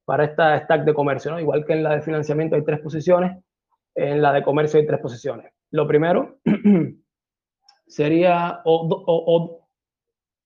[0.06, 1.42] para esta stack de comercio, ¿no?
[1.42, 3.38] Igual que en la de financiamiento hay tres posiciones,
[3.96, 5.52] en la de comercio hay tres posiciones.
[5.72, 6.38] Lo primero
[7.86, 9.68] sería, o,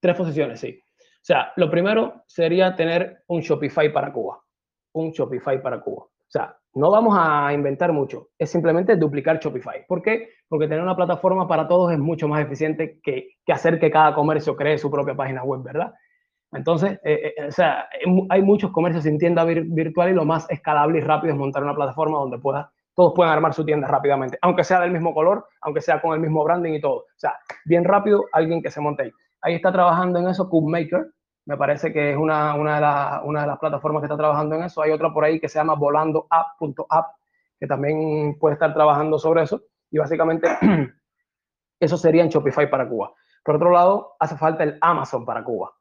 [0.00, 0.82] tres posiciones, sí.
[1.20, 4.40] O sea, lo primero sería tener un Shopify para Cuba.
[4.92, 6.04] Un Shopify para Cuba.
[6.04, 9.84] O sea, no vamos a inventar mucho, es simplemente duplicar Shopify.
[9.86, 10.28] ¿Por qué?
[10.48, 14.56] Porque tener una plataforma para todos es mucho más eficiente que, hacer que cada comercio
[14.56, 15.92] cree su propia página web, ¿verdad?
[16.52, 17.88] Entonces, eh, eh, o sea,
[18.28, 21.74] hay muchos comercios sin tienda virtual y lo más escalable y rápido es montar una
[21.74, 25.80] plataforma donde pueda, todos puedan armar su tienda rápidamente, aunque sea del mismo color, aunque
[25.80, 26.94] sea con el mismo branding y todo.
[26.94, 31.12] O sea, bien rápido, alguien que se monte ahí ahí está trabajando en eso CubeMaker,
[31.46, 34.62] me parece que es una, una, de una, de las plataformas que está trabajando en
[34.62, 34.82] eso.
[34.82, 37.06] Hay otra por ahí que se llama volandoapp.app,
[37.58, 39.62] que también puede estar trabajando sobre eso.
[39.90, 40.48] Y básicamente
[41.80, 43.12] eso sería en Shopify para Cuba.
[43.44, 45.72] Por otro lado, hace falta el Amazon para Cuba,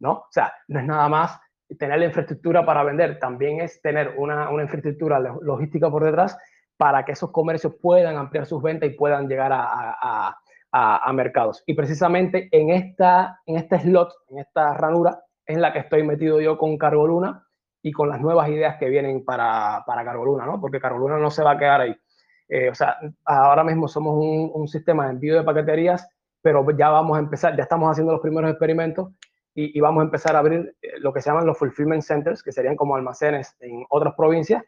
[0.00, 0.12] ¿no?
[0.12, 1.40] O sea, no es nada más
[1.78, 6.38] tener la infraestructura para vender, también es tener una, una infraestructura logística por detrás
[6.76, 10.38] para que esos comercios puedan ampliar sus ventas y puedan llegar a,
[10.72, 11.62] a, mercados.
[11.66, 16.40] Y precisamente en, esta, en este slot, en esta ranura, es la que estoy metido
[16.40, 17.46] yo con Carboluna
[17.82, 20.60] y con las nuevas ideas que vienen para, para Carboluna, ¿no?
[20.60, 21.96] Porque Carboluna no se va a quedar ahí.
[22.48, 26.08] Eh, o sea, ahora mismo somos un, un, sistema de envío de paqueterías,
[26.42, 29.10] pero ya vamos a empezar, ya estamos haciendo los primeros experimentos
[29.54, 32.52] y, vamos a empezar a abrir eh, lo que se llaman los fulfillment centers, que
[32.52, 34.62] serían como almacenes en otras provincias,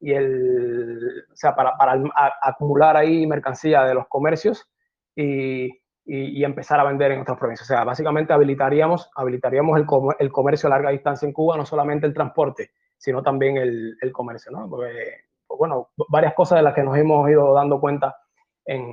[0.00, 2.02] y el, o sea, para, para
[2.42, 4.68] acumular ahí mercancía de los comercios
[5.14, 5.70] y,
[6.04, 7.70] y, empezar a vender en otras provincias.
[7.70, 9.86] O sea, básicamente habilitaríamos, habilitaríamos el,
[10.18, 14.12] el, comercio a larga distancia en Cuba, no solamente el transporte, sino también el, el
[14.12, 14.68] comercio, ¿no?
[14.68, 18.16] Porque, pues bueno, varias cosas de las que nos hemos ido dando cuenta
[18.64, 18.84] en,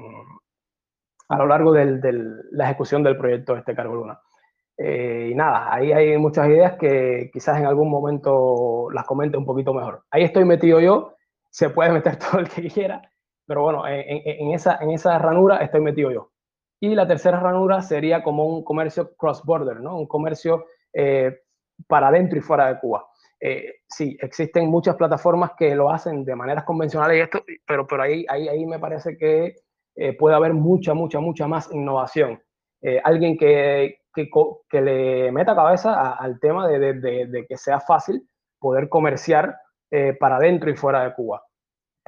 [1.30, 2.00] a lo largo de
[2.52, 4.20] la ejecución del proyecto este Cargo Luna.
[4.78, 9.46] Eh, y nada, ahí hay muchas ideas que quizás en algún momento las comente un
[9.46, 10.04] poquito mejor.
[10.10, 11.16] Ahí estoy metido yo,
[11.50, 13.02] se puede meter todo el que quiera,
[13.50, 16.30] pero bueno, en, esa, en esa ranura estoy metido yo.
[16.80, 19.98] Y la tercera ranura sería como un comercio cross-border, ¿no?
[19.98, 21.36] Un comercio eh,
[21.88, 23.08] para adentro y fuera de Cuba.
[23.40, 28.04] eh, sí, existen muchas plataformas que lo hacen de maneras convencionales, y esto, pero, pero
[28.04, 29.56] ahí, ahí, ahí me parece que
[29.96, 32.40] eh, puede haber mucha, mucha, mucha más innovación.
[33.04, 34.30] Alguien que, que,
[34.70, 39.58] que, le meta cabeza al tema de, de, que sea fácil poder comerciar
[40.20, 41.44] para dentro y fuera de Cuba.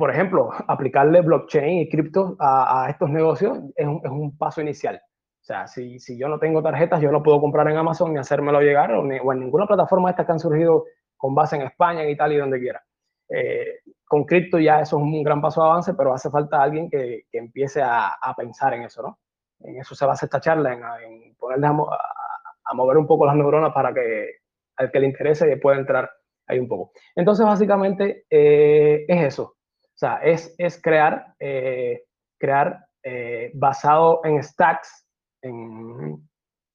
[0.02, 4.60] Por ejemplo, aplicarle blockchain y cripto a, a estos negocios es un, es un paso
[4.60, 4.96] inicial.
[4.96, 8.18] O sea, si, si, yo no tengo tarjetas, yo no puedo comprar en Amazon ni
[8.18, 10.86] hacérmelo llegar o, ni, o en ninguna plataforma estas que han surgido
[11.16, 12.84] con base en España, en Italia y donde quiera.
[13.30, 16.90] Eh, con cripto ya eso es un gran paso de avance, pero hace falta alguien
[16.90, 19.20] que, que empiece a, a, pensar en eso, ¿no?
[19.60, 23.36] En eso se basa esta charla, en, en ponerle a, a, mover un poco las
[23.36, 24.38] neuronas para que
[24.78, 26.10] al que le interese pueda entrar
[26.48, 26.92] ahí un poco.
[27.16, 29.58] Entonces, básicamente eh, es eso.
[30.02, 32.06] Sea, es, es crear, eh,
[32.40, 35.08] crear eh, basado en stacks
[35.44, 36.28] en,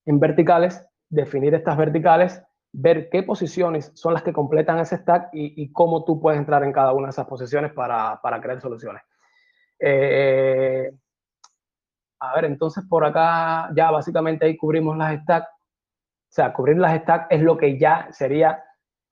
[0.05, 2.41] en verticales, definir estas verticales,
[2.73, 6.63] ver qué posiciones son las que completan ese stack y, y cómo tú puedes entrar
[6.63, 9.03] en cada una de esas posiciones para, para crear soluciones.
[9.81, 10.89] Eh,
[12.21, 15.49] a ver, entonces por acá ya básicamente ahí cubrimos las stacks.
[15.49, 18.63] O sea, cubrir las stacks es lo que ya sería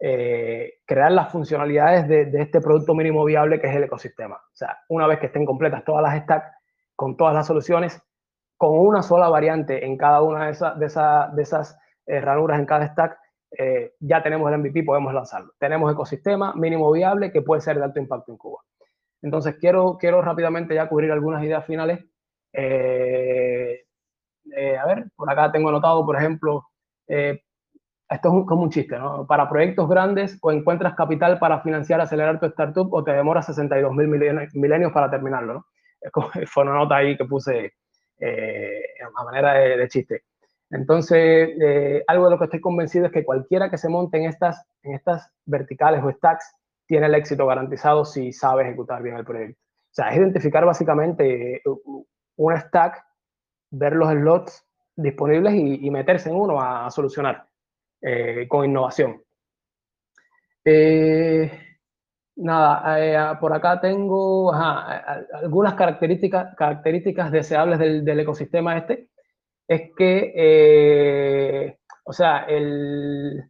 [0.00, 4.37] eh, crear las funcionalidades de, de, este producto mínimo viable que es el ecosistema.
[4.37, 6.50] O sea, una vez que estén completas todas las stacks
[6.96, 8.00] con todas las soluciones,
[8.57, 12.59] con una sola variante en cada una de, esa, de, esa, de esas eh, ranuras
[12.59, 13.18] en cada stack,
[13.57, 15.52] eh, ya tenemos el MVP, podemos lanzarlo.
[15.59, 18.62] Tenemos ecosistema mínimo viable que puede ser de alto impacto en Cuba.
[19.22, 22.04] Entonces, quiero, quiero rápidamente ya cubrir algunas ideas finales.
[22.52, 23.85] Eh,
[24.57, 26.66] eh, a ver, por acá tengo anotado, por ejemplo,
[28.09, 29.27] esto es un, como un chiste, ¿no?
[29.27, 33.93] Para proyectos grandes, o encuentras capital para financiar, acelerar tu startup, o te demoras 62
[33.95, 35.67] mil milenios para terminarlo, ¿no?
[36.01, 37.73] Es como, fue una nota ahí que puse
[38.21, 40.23] eh, a manera de, chiste.
[40.71, 44.25] Entonces, eh, algo de lo que estoy convencido es que cualquiera que se monte en
[44.25, 46.55] estas, en estas verticales o stacks
[46.87, 49.59] tiene el éxito garantizado si sabe ejecutar bien el proyecto.
[49.61, 51.62] O sea, es identificar básicamente
[52.37, 53.05] un stack,
[53.71, 57.47] ver los slots disponibles y, meterse en uno a solucionar
[58.05, 59.23] eh, con innovación.
[60.64, 61.51] Eh,
[62.37, 69.09] Nada, eh, por acá tengo ajá, algunas características, características deseables del, del ecosistema este.
[69.69, 73.45] Es que, eh, o sea, el,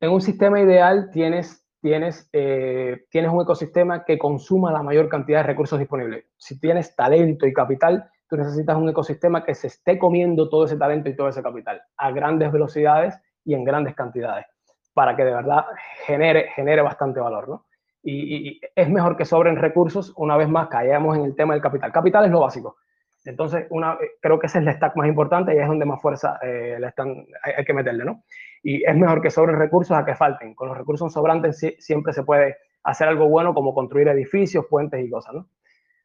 [0.00, 5.40] en un sistema ideal tienes, tienes, eh, tienes un ecosistema que consuma la mayor cantidad
[5.40, 6.26] de recursos disponibles.
[6.36, 10.76] Si tienes talento y capital, tú necesitas un ecosistema que se esté comiendo todo ese
[10.76, 14.44] talento y todo ese capital a grandes velocidades y en grandes cantidades
[14.92, 15.64] para que de verdad
[16.04, 17.66] genere, genere bastante valor, ¿no?
[18.06, 21.92] y, es mejor que sobren recursos, una vez más caemos en el tema del capital.
[21.92, 22.76] Capital es lo básico.
[23.24, 26.38] Entonces, una, creo que ese es el stack más importante y es donde más fuerza
[26.42, 28.22] eh, le están, hay, que meterle, ¿no?
[28.62, 30.54] Y es mejor que sobren recursos a que falten.
[30.54, 35.10] Con los recursos sobrantes siempre se puede hacer algo bueno como construir edificios, puentes y
[35.10, 35.48] cosas, ¿no?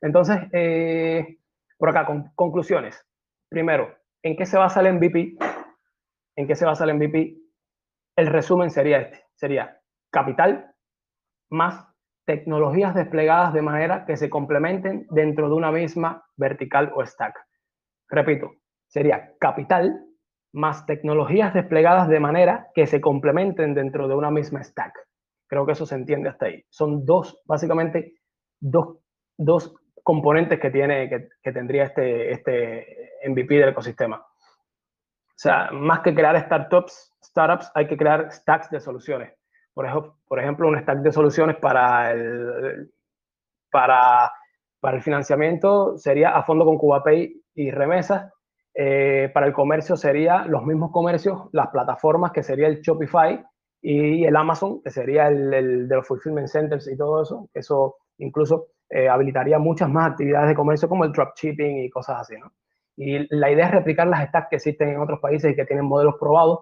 [0.02, 1.38] Entonces, eh,
[1.78, 3.06] por acá, con, conclusiones.
[3.48, 5.38] Primero, ¿en qué se basa el MVP?
[6.36, 7.38] ¿En qué se basa el MVP?
[8.16, 9.24] El resumen sería este.
[9.36, 9.80] Sería
[10.12, 10.74] capital
[11.50, 11.88] más
[12.26, 17.36] tecnologías desplegadas de manera que se complementen dentro de una misma vertical o stack.
[18.10, 18.52] Repito,
[18.88, 20.06] sería capital
[20.54, 24.94] más tecnologías desplegadas de manera que se complementen dentro de una misma stack.
[25.48, 26.64] Creo que eso se entiende hasta ahí.
[26.70, 28.14] Son dos, básicamente,
[28.60, 29.00] dos,
[29.38, 34.26] dos componentes que, tiene, que, que tendría este, este MVP del ecosistema.
[35.42, 39.32] Sea, más que crear startups, startups, hay que crear stacks de soluciones
[39.74, 42.92] por ejemplo, por ejemplo, un stack de soluciones para el,
[43.72, 44.32] para,
[44.80, 48.32] para el financiamiento sería a fondo con CubaPay y remesas.
[48.74, 53.44] Eh, para el comercio sería los mismos comercios, las plataformas que sería el Shopify
[53.82, 57.50] y el Amazon, que sería el, el de los fulfillment centers y todo eso.
[57.54, 62.38] Eso incluso eh, habilitaría muchas más actividades de comercio como el dropshipping y cosas así,
[62.38, 62.52] ¿no?
[63.04, 65.86] Y la idea es replicar las stacks que existen en otros países y que tienen
[65.86, 66.60] modelos probados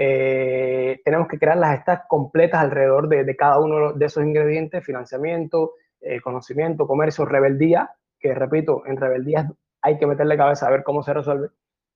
[0.00, 4.84] eh, tenemos que crear las stacks completas alrededor de, de, cada uno de esos ingredientes,
[4.84, 9.50] financiamiento, eh, conocimiento, comercio, rebeldía, que repito, en rebeldía
[9.82, 11.48] hay que meterle cabeza a ver cómo se resuelve,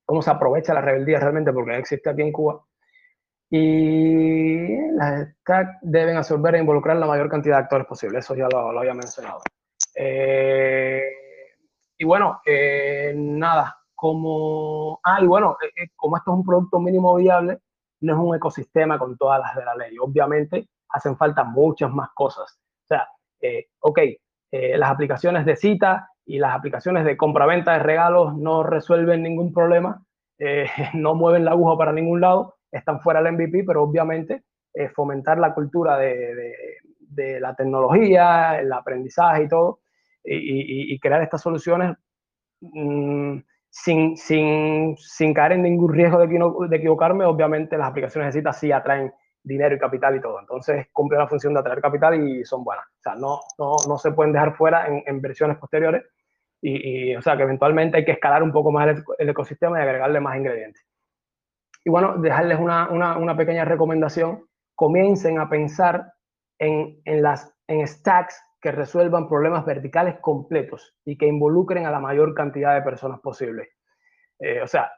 [0.05, 2.65] cómo se aprovecha la rebeldía realmente, porque existe aquí en Cuba.
[3.49, 8.49] Y las stacks deben absorber e involucrar la mayor cantidad de actores posible, eso ya
[8.53, 9.43] lo, lo había mencionado.
[9.95, 11.03] Eh,
[12.03, 17.15] y bueno, eh, nada, como, ah, y bueno, eh, como esto es un producto mínimo
[17.15, 17.61] viable,
[18.01, 19.97] no es un ecosistema con todas las de la ley.
[20.01, 22.59] Obviamente hacen falta muchas más cosas.
[22.83, 23.07] O sea,
[23.41, 23.99] eh, ok,
[24.51, 29.53] eh, las aplicaciones de cita y las aplicaciones de compra-venta de regalos no resuelven ningún
[29.53, 30.03] problema,
[30.41, 34.43] eh, no mueven la aguja para ningún lado, están fuera del MVP, pero obviamente
[34.93, 36.55] fomentar la cultura de,
[36.99, 39.82] de, la tecnología, el aprendizaje y todo,
[40.25, 41.97] y, crear estas soluciones
[42.61, 46.27] mm, sin, sin, sin, caer en ningún riesgo de,
[46.69, 47.25] de equivocarme.
[47.25, 49.13] Obviamente las aplicaciones de cita sí atraen
[49.43, 50.41] dinero y capital y todo.
[50.41, 52.85] Entonces cumplen la función de atraer capital y son buenas.
[52.87, 56.05] O sea, no, no, no se pueden dejar fuera en, versiones posteriores.
[56.65, 60.21] Y, o sea, que eventualmente hay que escalar un poco más el, ecosistema y agregarle
[60.21, 60.87] más ingredientes.
[61.85, 64.47] Y bueno, dejarles una, una, una pequeña recomendación.
[64.77, 66.13] Comiencen a pensar
[66.61, 71.99] en, en, las, en stacks que resuelvan problemas verticales completos y que involucren a la
[71.99, 73.71] mayor cantidad de personas posible.
[74.39, 74.93] Eh, o sea,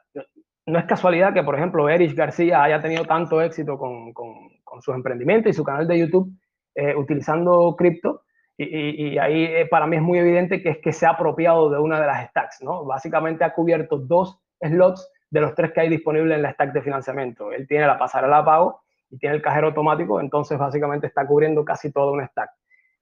[0.67, 4.81] no es casualidad que, por ejemplo, Erich García haya tenido tanto éxito con, con, con
[4.81, 6.31] sus emprendimientos y su canal de YouTube
[6.75, 8.21] eh, utilizando cripto.
[8.57, 11.77] Y, ahí eh, para mí es muy evidente que es que se ha apropiado de
[11.77, 12.85] una de las stacks, ¿no?
[12.85, 16.81] Básicamente ha cubierto dos slots de los tres que hay disponibles en la stack de
[16.81, 17.51] financiamiento.
[17.51, 21.65] Él tiene la pasarela de pago y tiene el cajero automático, entonces básicamente está cubriendo
[21.65, 22.49] casi todo un stack.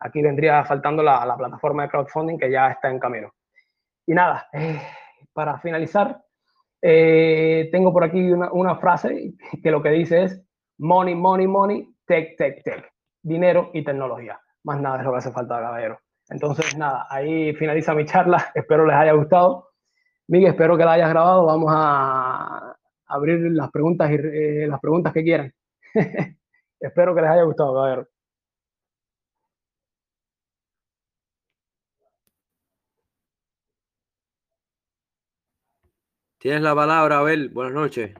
[0.03, 3.31] Aquí vendría faltando la, la plataforma de crowdfunding que ya está en camino.
[4.05, 4.81] Y nada, eh,
[5.31, 6.21] para finalizar,
[6.81, 10.45] eh, tengo por aquí una, frase que lo que dice es
[10.79, 12.91] money, money, money, tech, tech, tech.
[13.21, 14.37] Dinero y tecnología.
[14.63, 15.99] Más nada es lo que hace falta, caballero.
[16.29, 18.51] Entonces, nada, ahí finaliza mi charla.
[18.55, 19.69] Espero les haya gustado.
[20.27, 21.45] Miguel, espero que la hayas grabado.
[21.45, 22.75] Vamos a
[23.07, 25.53] abrir las preguntas y eh, las preguntas que quieran.
[26.79, 28.07] espero que les haya gustado, caballero.
[36.43, 37.47] Tienes la palabra, Abel.
[37.47, 38.11] Buenas noches.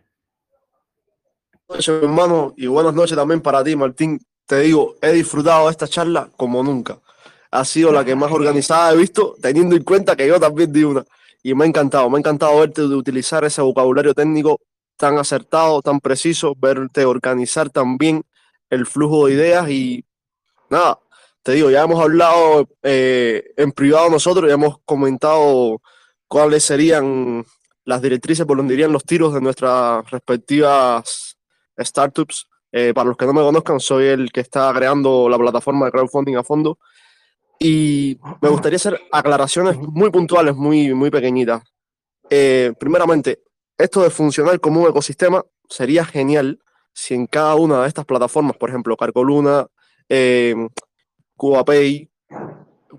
[1.67, 4.17] Buenas noches, hermano, y buenas noches también para ti, Martín.
[4.45, 7.01] Te digo, he disfrutado esta charla como nunca.
[7.51, 10.86] Ha sido la que más organizada he visto, teniendo en cuenta que yo también di
[10.86, 11.03] una.
[11.43, 14.61] Y me ha encantado, me ha encantado verte utilizar ese vocabulario técnico
[14.95, 18.24] tan acertado, tan preciso, verte organizar también
[18.69, 20.05] el flujo de ideas y
[20.69, 20.97] nada,
[21.41, 25.82] te digo, ya hemos hablado eh, en privado nosotros, ya hemos comentado
[26.30, 27.45] cuáles serían
[27.86, 31.38] las directrices por donde irían los tiros de nuestras respectivas
[31.77, 32.47] startups.
[32.71, 35.91] Eh, para los que no me conozcan, soy el que está creando la plataforma de
[35.91, 36.79] crowdfunding a fondo.
[37.59, 41.63] Y me gustaría hacer aclaraciones muy puntuales, muy, muy pequeñitas.
[42.29, 43.43] Eh, primeramente,
[43.77, 46.59] esto de funcionar como un ecosistema sería genial
[46.93, 49.67] si en cada una de estas plataformas, por ejemplo, Carcoluna,
[50.09, 50.55] eh,
[51.36, 52.09] CubaPay,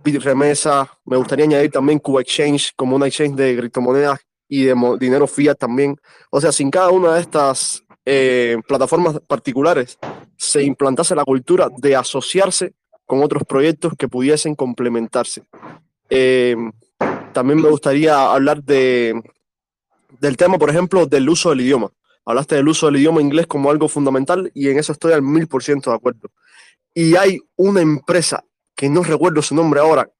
[0.02, 5.26] Bitremesa, me gustaría añadir también Cuba Exchange como una exchange de criptomonedas y de dinero
[5.26, 5.96] fiat también.
[6.30, 9.98] O sea, sin cada una de estas eh, plataformas particulares
[10.36, 12.74] se implantase la cultura de asociarse
[13.06, 15.42] con otros proyectos que pudiesen complementarse.
[16.10, 16.56] Eh,
[17.32, 19.20] también me gustaría hablar de,
[20.20, 21.90] del tema, por ejemplo, del uso del idioma.
[22.26, 25.46] Hablaste del uso del idioma inglés como algo fundamental y en eso estoy al mil
[25.46, 26.30] por ciento de acuerdo.
[26.94, 30.10] Y hay una empresa, que no recuerdo su nombre ahora,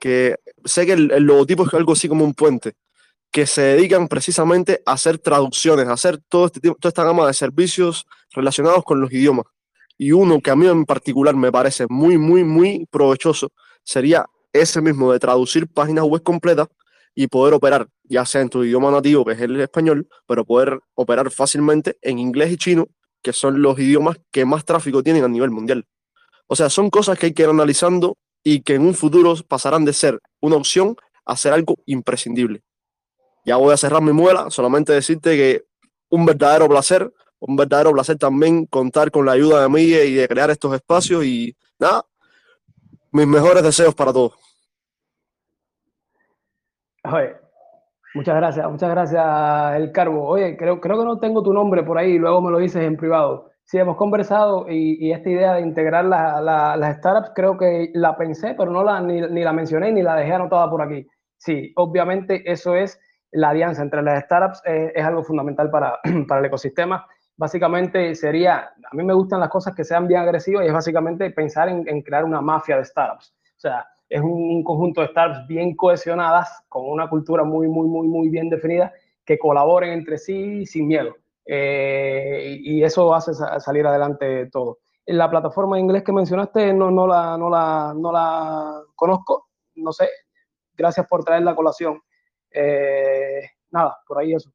[0.00, 2.74] que sé que el, el logotipo es algo así como un puente,
[3.32, 7.32] que se dedican precisamente a hacer traducciones, a hacer todo este, toda esta gama de
[7.32, 9.46] servicios relacionados con los idiomas.
[9.96, 13.50] Y uno que a mí en particular me parece muy, muy, muy provechoso
[13.82, 16.68] sería ese mismo de traducir páginas web completas
[17.14, 20.80] y poder operar, ya sea en tu idioma nativo, que es el español, pero poder
[20.94, 22.88] operar fácilmente en inglés y chino,
[23.22, 25.86] que son los idiomas que más tráfico tienen a nivel mundial.
[26.48, 29.86] O sea, son cosas que hay que ir analizando y que en un futuro pasarán
[29.86, 32.62] de ser una opción a ser algo imprescindible
[33.44, 35.64] ya voy a cerrar mi muela, solamente decirte que
[36.10, 40.28] un verdadero placer, un verdadero placer también contar con la ayuda de mí y de
[40.28, 42.04] crear estos espacios y nada,
[43.10, 44.32] mis mejores deseos para todos.
[47.04, 47.34] Oye,
[48.14, 50.24] muchas gracias, muchas gracias, El Cargo.
[50.28, 52.96] Oye, creo, creo que no tengo tu nombre por ahí, luego me lo dices en
[52.96, 53.50] privado.
[53.64, 58.70] Sí, hemos conversado y, esta idea de integrar las startups creo que la pensé, pero
[58.70, 61.06] no la, ni, ni la mencioné ni la dejé anotada por aquí.
[61.38, 63.00] Sí, obviamente eso es
[63.32, 67.06] la alianza entre las startups es, algo fundamental para, para, el ecosistema.
[67.36, 71.30] Básicamente sería, a mí me gustan las cosas que sean bien agresivas y es básicamente
[71.30, 73.34] pensar en, crear una mafia de startups.
[73.56, 78.06] O sea, es un, conjunto de startups bien cohesionadas, con una cultura muy, muy, muy,
[78.06, 78.92] muy bien definida,
[79.24, 81.16] que colaboren entre sí sin miedo.
[81.46, 84.78] Eh, y eso hace salir adelante todo.
[85.06, 89.48] En la plataforma de inglés que mencionaste no, no, la, no, la, no la conozco,
[89.74, 90.08] no sé,
[90.76, 92.00] gracias por traer la colación.
[92.54, 94.52] Eh, nada, por ahí eso.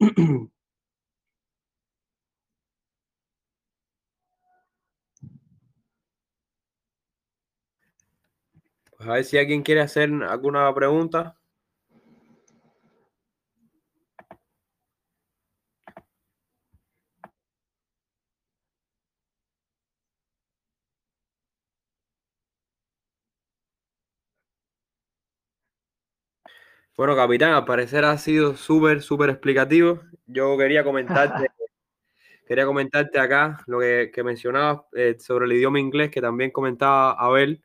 [8.96, 11.36] Pues a ver si alguien quiere hacer alguna pregunta.
[26.96, 30.00] Bueno, capitán, al parecer ha sido súper, súper explicativo.
[30.26, 31.48] Yo quería comentarte,
[32.48, 37.12] quería comentarte acá lo que, que mencionabas eh, sobre el idioma inglés, que también comentaba
[37.12, 37.64] Abel,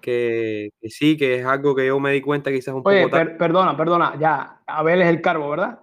[0.00, 3.10] que, que sí, que es algo que yo me di cuenta quizás un Oye, poco
[3.10, 3.26] tarde.
[3.30, 5.80] per- perdona, perdona, ya, Abel es el cargo, ¿verdad?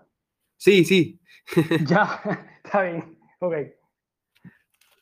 [0.57, 1.19] Sí, sí,
[1.87, 2.21] Ya,
[2.63, 3.53] está bien, ok.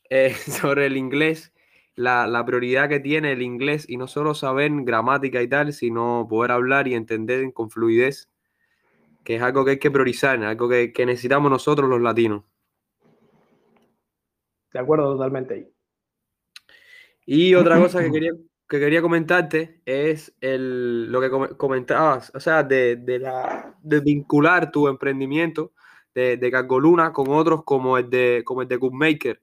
[0.10, 1.51] eh, sobre el inglés,
[1.96, 6.28] la, la prioridad que tiene el inglés y no solo saber gramática y tal, sino
[6.30, 8.30] poder hablar y entender con fluidez,
[9.24, 12.44] que es algo que hay que priorizar, algo que, que necesitamos nosotros los latinos.
[14.74, 15.72] De acuerdo totalmente.
[17.26, 18.32] Y otra cosa que quería,
[18.68, 24.00] que quería comentarte es el, lo que come- comentabas, o sea, de, de la, de
[24.00, 25.74] vincular tu emprendimiento
[26.16, 29.42] de, de Cargoluna con otros como el de, como el de Cookmaker,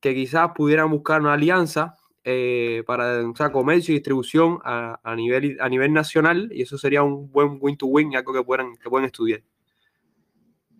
[0.00, 5.16] que quizás pudieran buscar una alianza eh, para o sea, comercio y distribución a, a
[5.16, 9.06] nivel, a nivel nacional y eso sería un buen win-to-win, algo que puedan, que pueden
[9.06, 9.40] estudiar.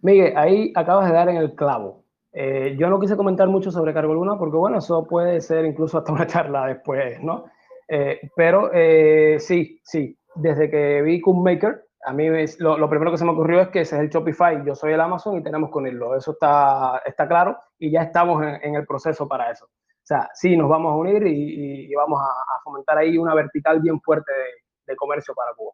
[0.02, 2.04] Miguel, ahí acabas de dar en el clavo.
[2.32, 5.98] Eh, yo no quise comentar mucho sobre Cargo Luna porque, bueno, eso puede ser incluso
[5.98, 7.46] hasta una charla después, ¿no?
[7.88, 13.18] Eh, pero eh, sí, sí, desde que vi Cookmaker, a mí es- lo, primero que
[13.18, 15.70] se me ocurrió es que ese es el Shopify, yo soy el Amazon y tenemos
[15.70, 16.16] que unirlo.
[16.16, 19.66] Eso está, está claro y ya estamos en, el proceso para eso.
[19.66, 24.00] O sea, sí, nos vamos a unir y, vamos a, fomentar ahí una vertical bien
[24.00, 24.32] fuerte
[24.86, 25.72] de, comercio para Cuba.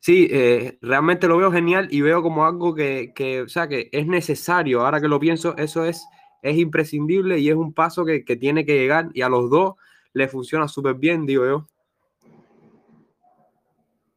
[0.00, 3.88] Sí, eh, realmente lo veo genial y veo como algo que, que, o sea, que
[3.92, 4.82] es necesario.
[4.82, 6.06] Ahora que lo pienso, eso es,
[6.42, 9.74] es imprescindible y es un paso que, que tiene que llegar y a los dos
[10.12, 11.71] le funciona súper bien, digo yo.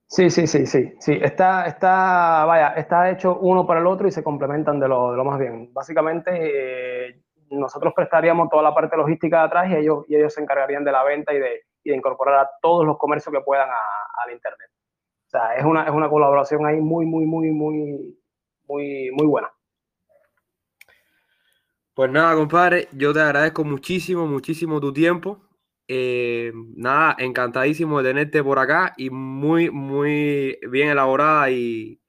[0.07, 1.19] Sí, sí, sí, sí, sí.
[1.21, 5.17] Está, está, vaya, está hecho uno para el otro y se complementan de lo, de
[5.17, 5.73] lo más bien.
[5.73, 10.41] Básicamente, eh, nosotros prestaríamos toda la parte logística de atrás y ellos, y ellos se
[10.41, 13.69] encargarían de la venta y de, y de incorporar a todos los comercios que puedan
[13.69, 14.69] a- al Internet.
[15.27, 18.19] O sea, es una, es una colaboración ahí muy, muy, muy, muy,
[18.67, 19.51] muy, muy buena.
[21.95, 25.44] Pues nada, compadre, yo te agradezco muchísimo, muchísimo tu tiempo.
[25.87, 31.99] Eh, nada, encantadísimo de tenerte por acá y muy, muy bien elaborada y,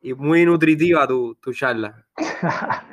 [0.00, 2.06] y muy nutritiva tu, tu charla.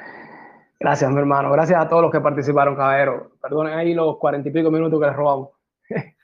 [0.80, 1.52] Gracias, mi hermano.
[1.52, 3.34] Gracias a todos los que participaron, caballero.
[3.42, 5.50] Perdonen ahí los cuarenta y pico minutos que les robamos.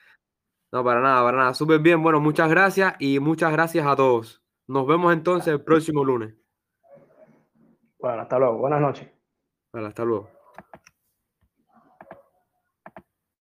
[0.71, 1.53] No, para nada, para nada.
[1.53, 2.03] Súper bien.
[2.03, 4.43] Bueno, muchas gracias y muchas gracias a todos.
[4.67, 6.33] Nos vemos entonces el próximo lunes.
[7.99, 8.57] Bueno, hasta luego.
[8.57, 9.07] Buenas noches.
[9.71, 10.34] Vale, hasta luego.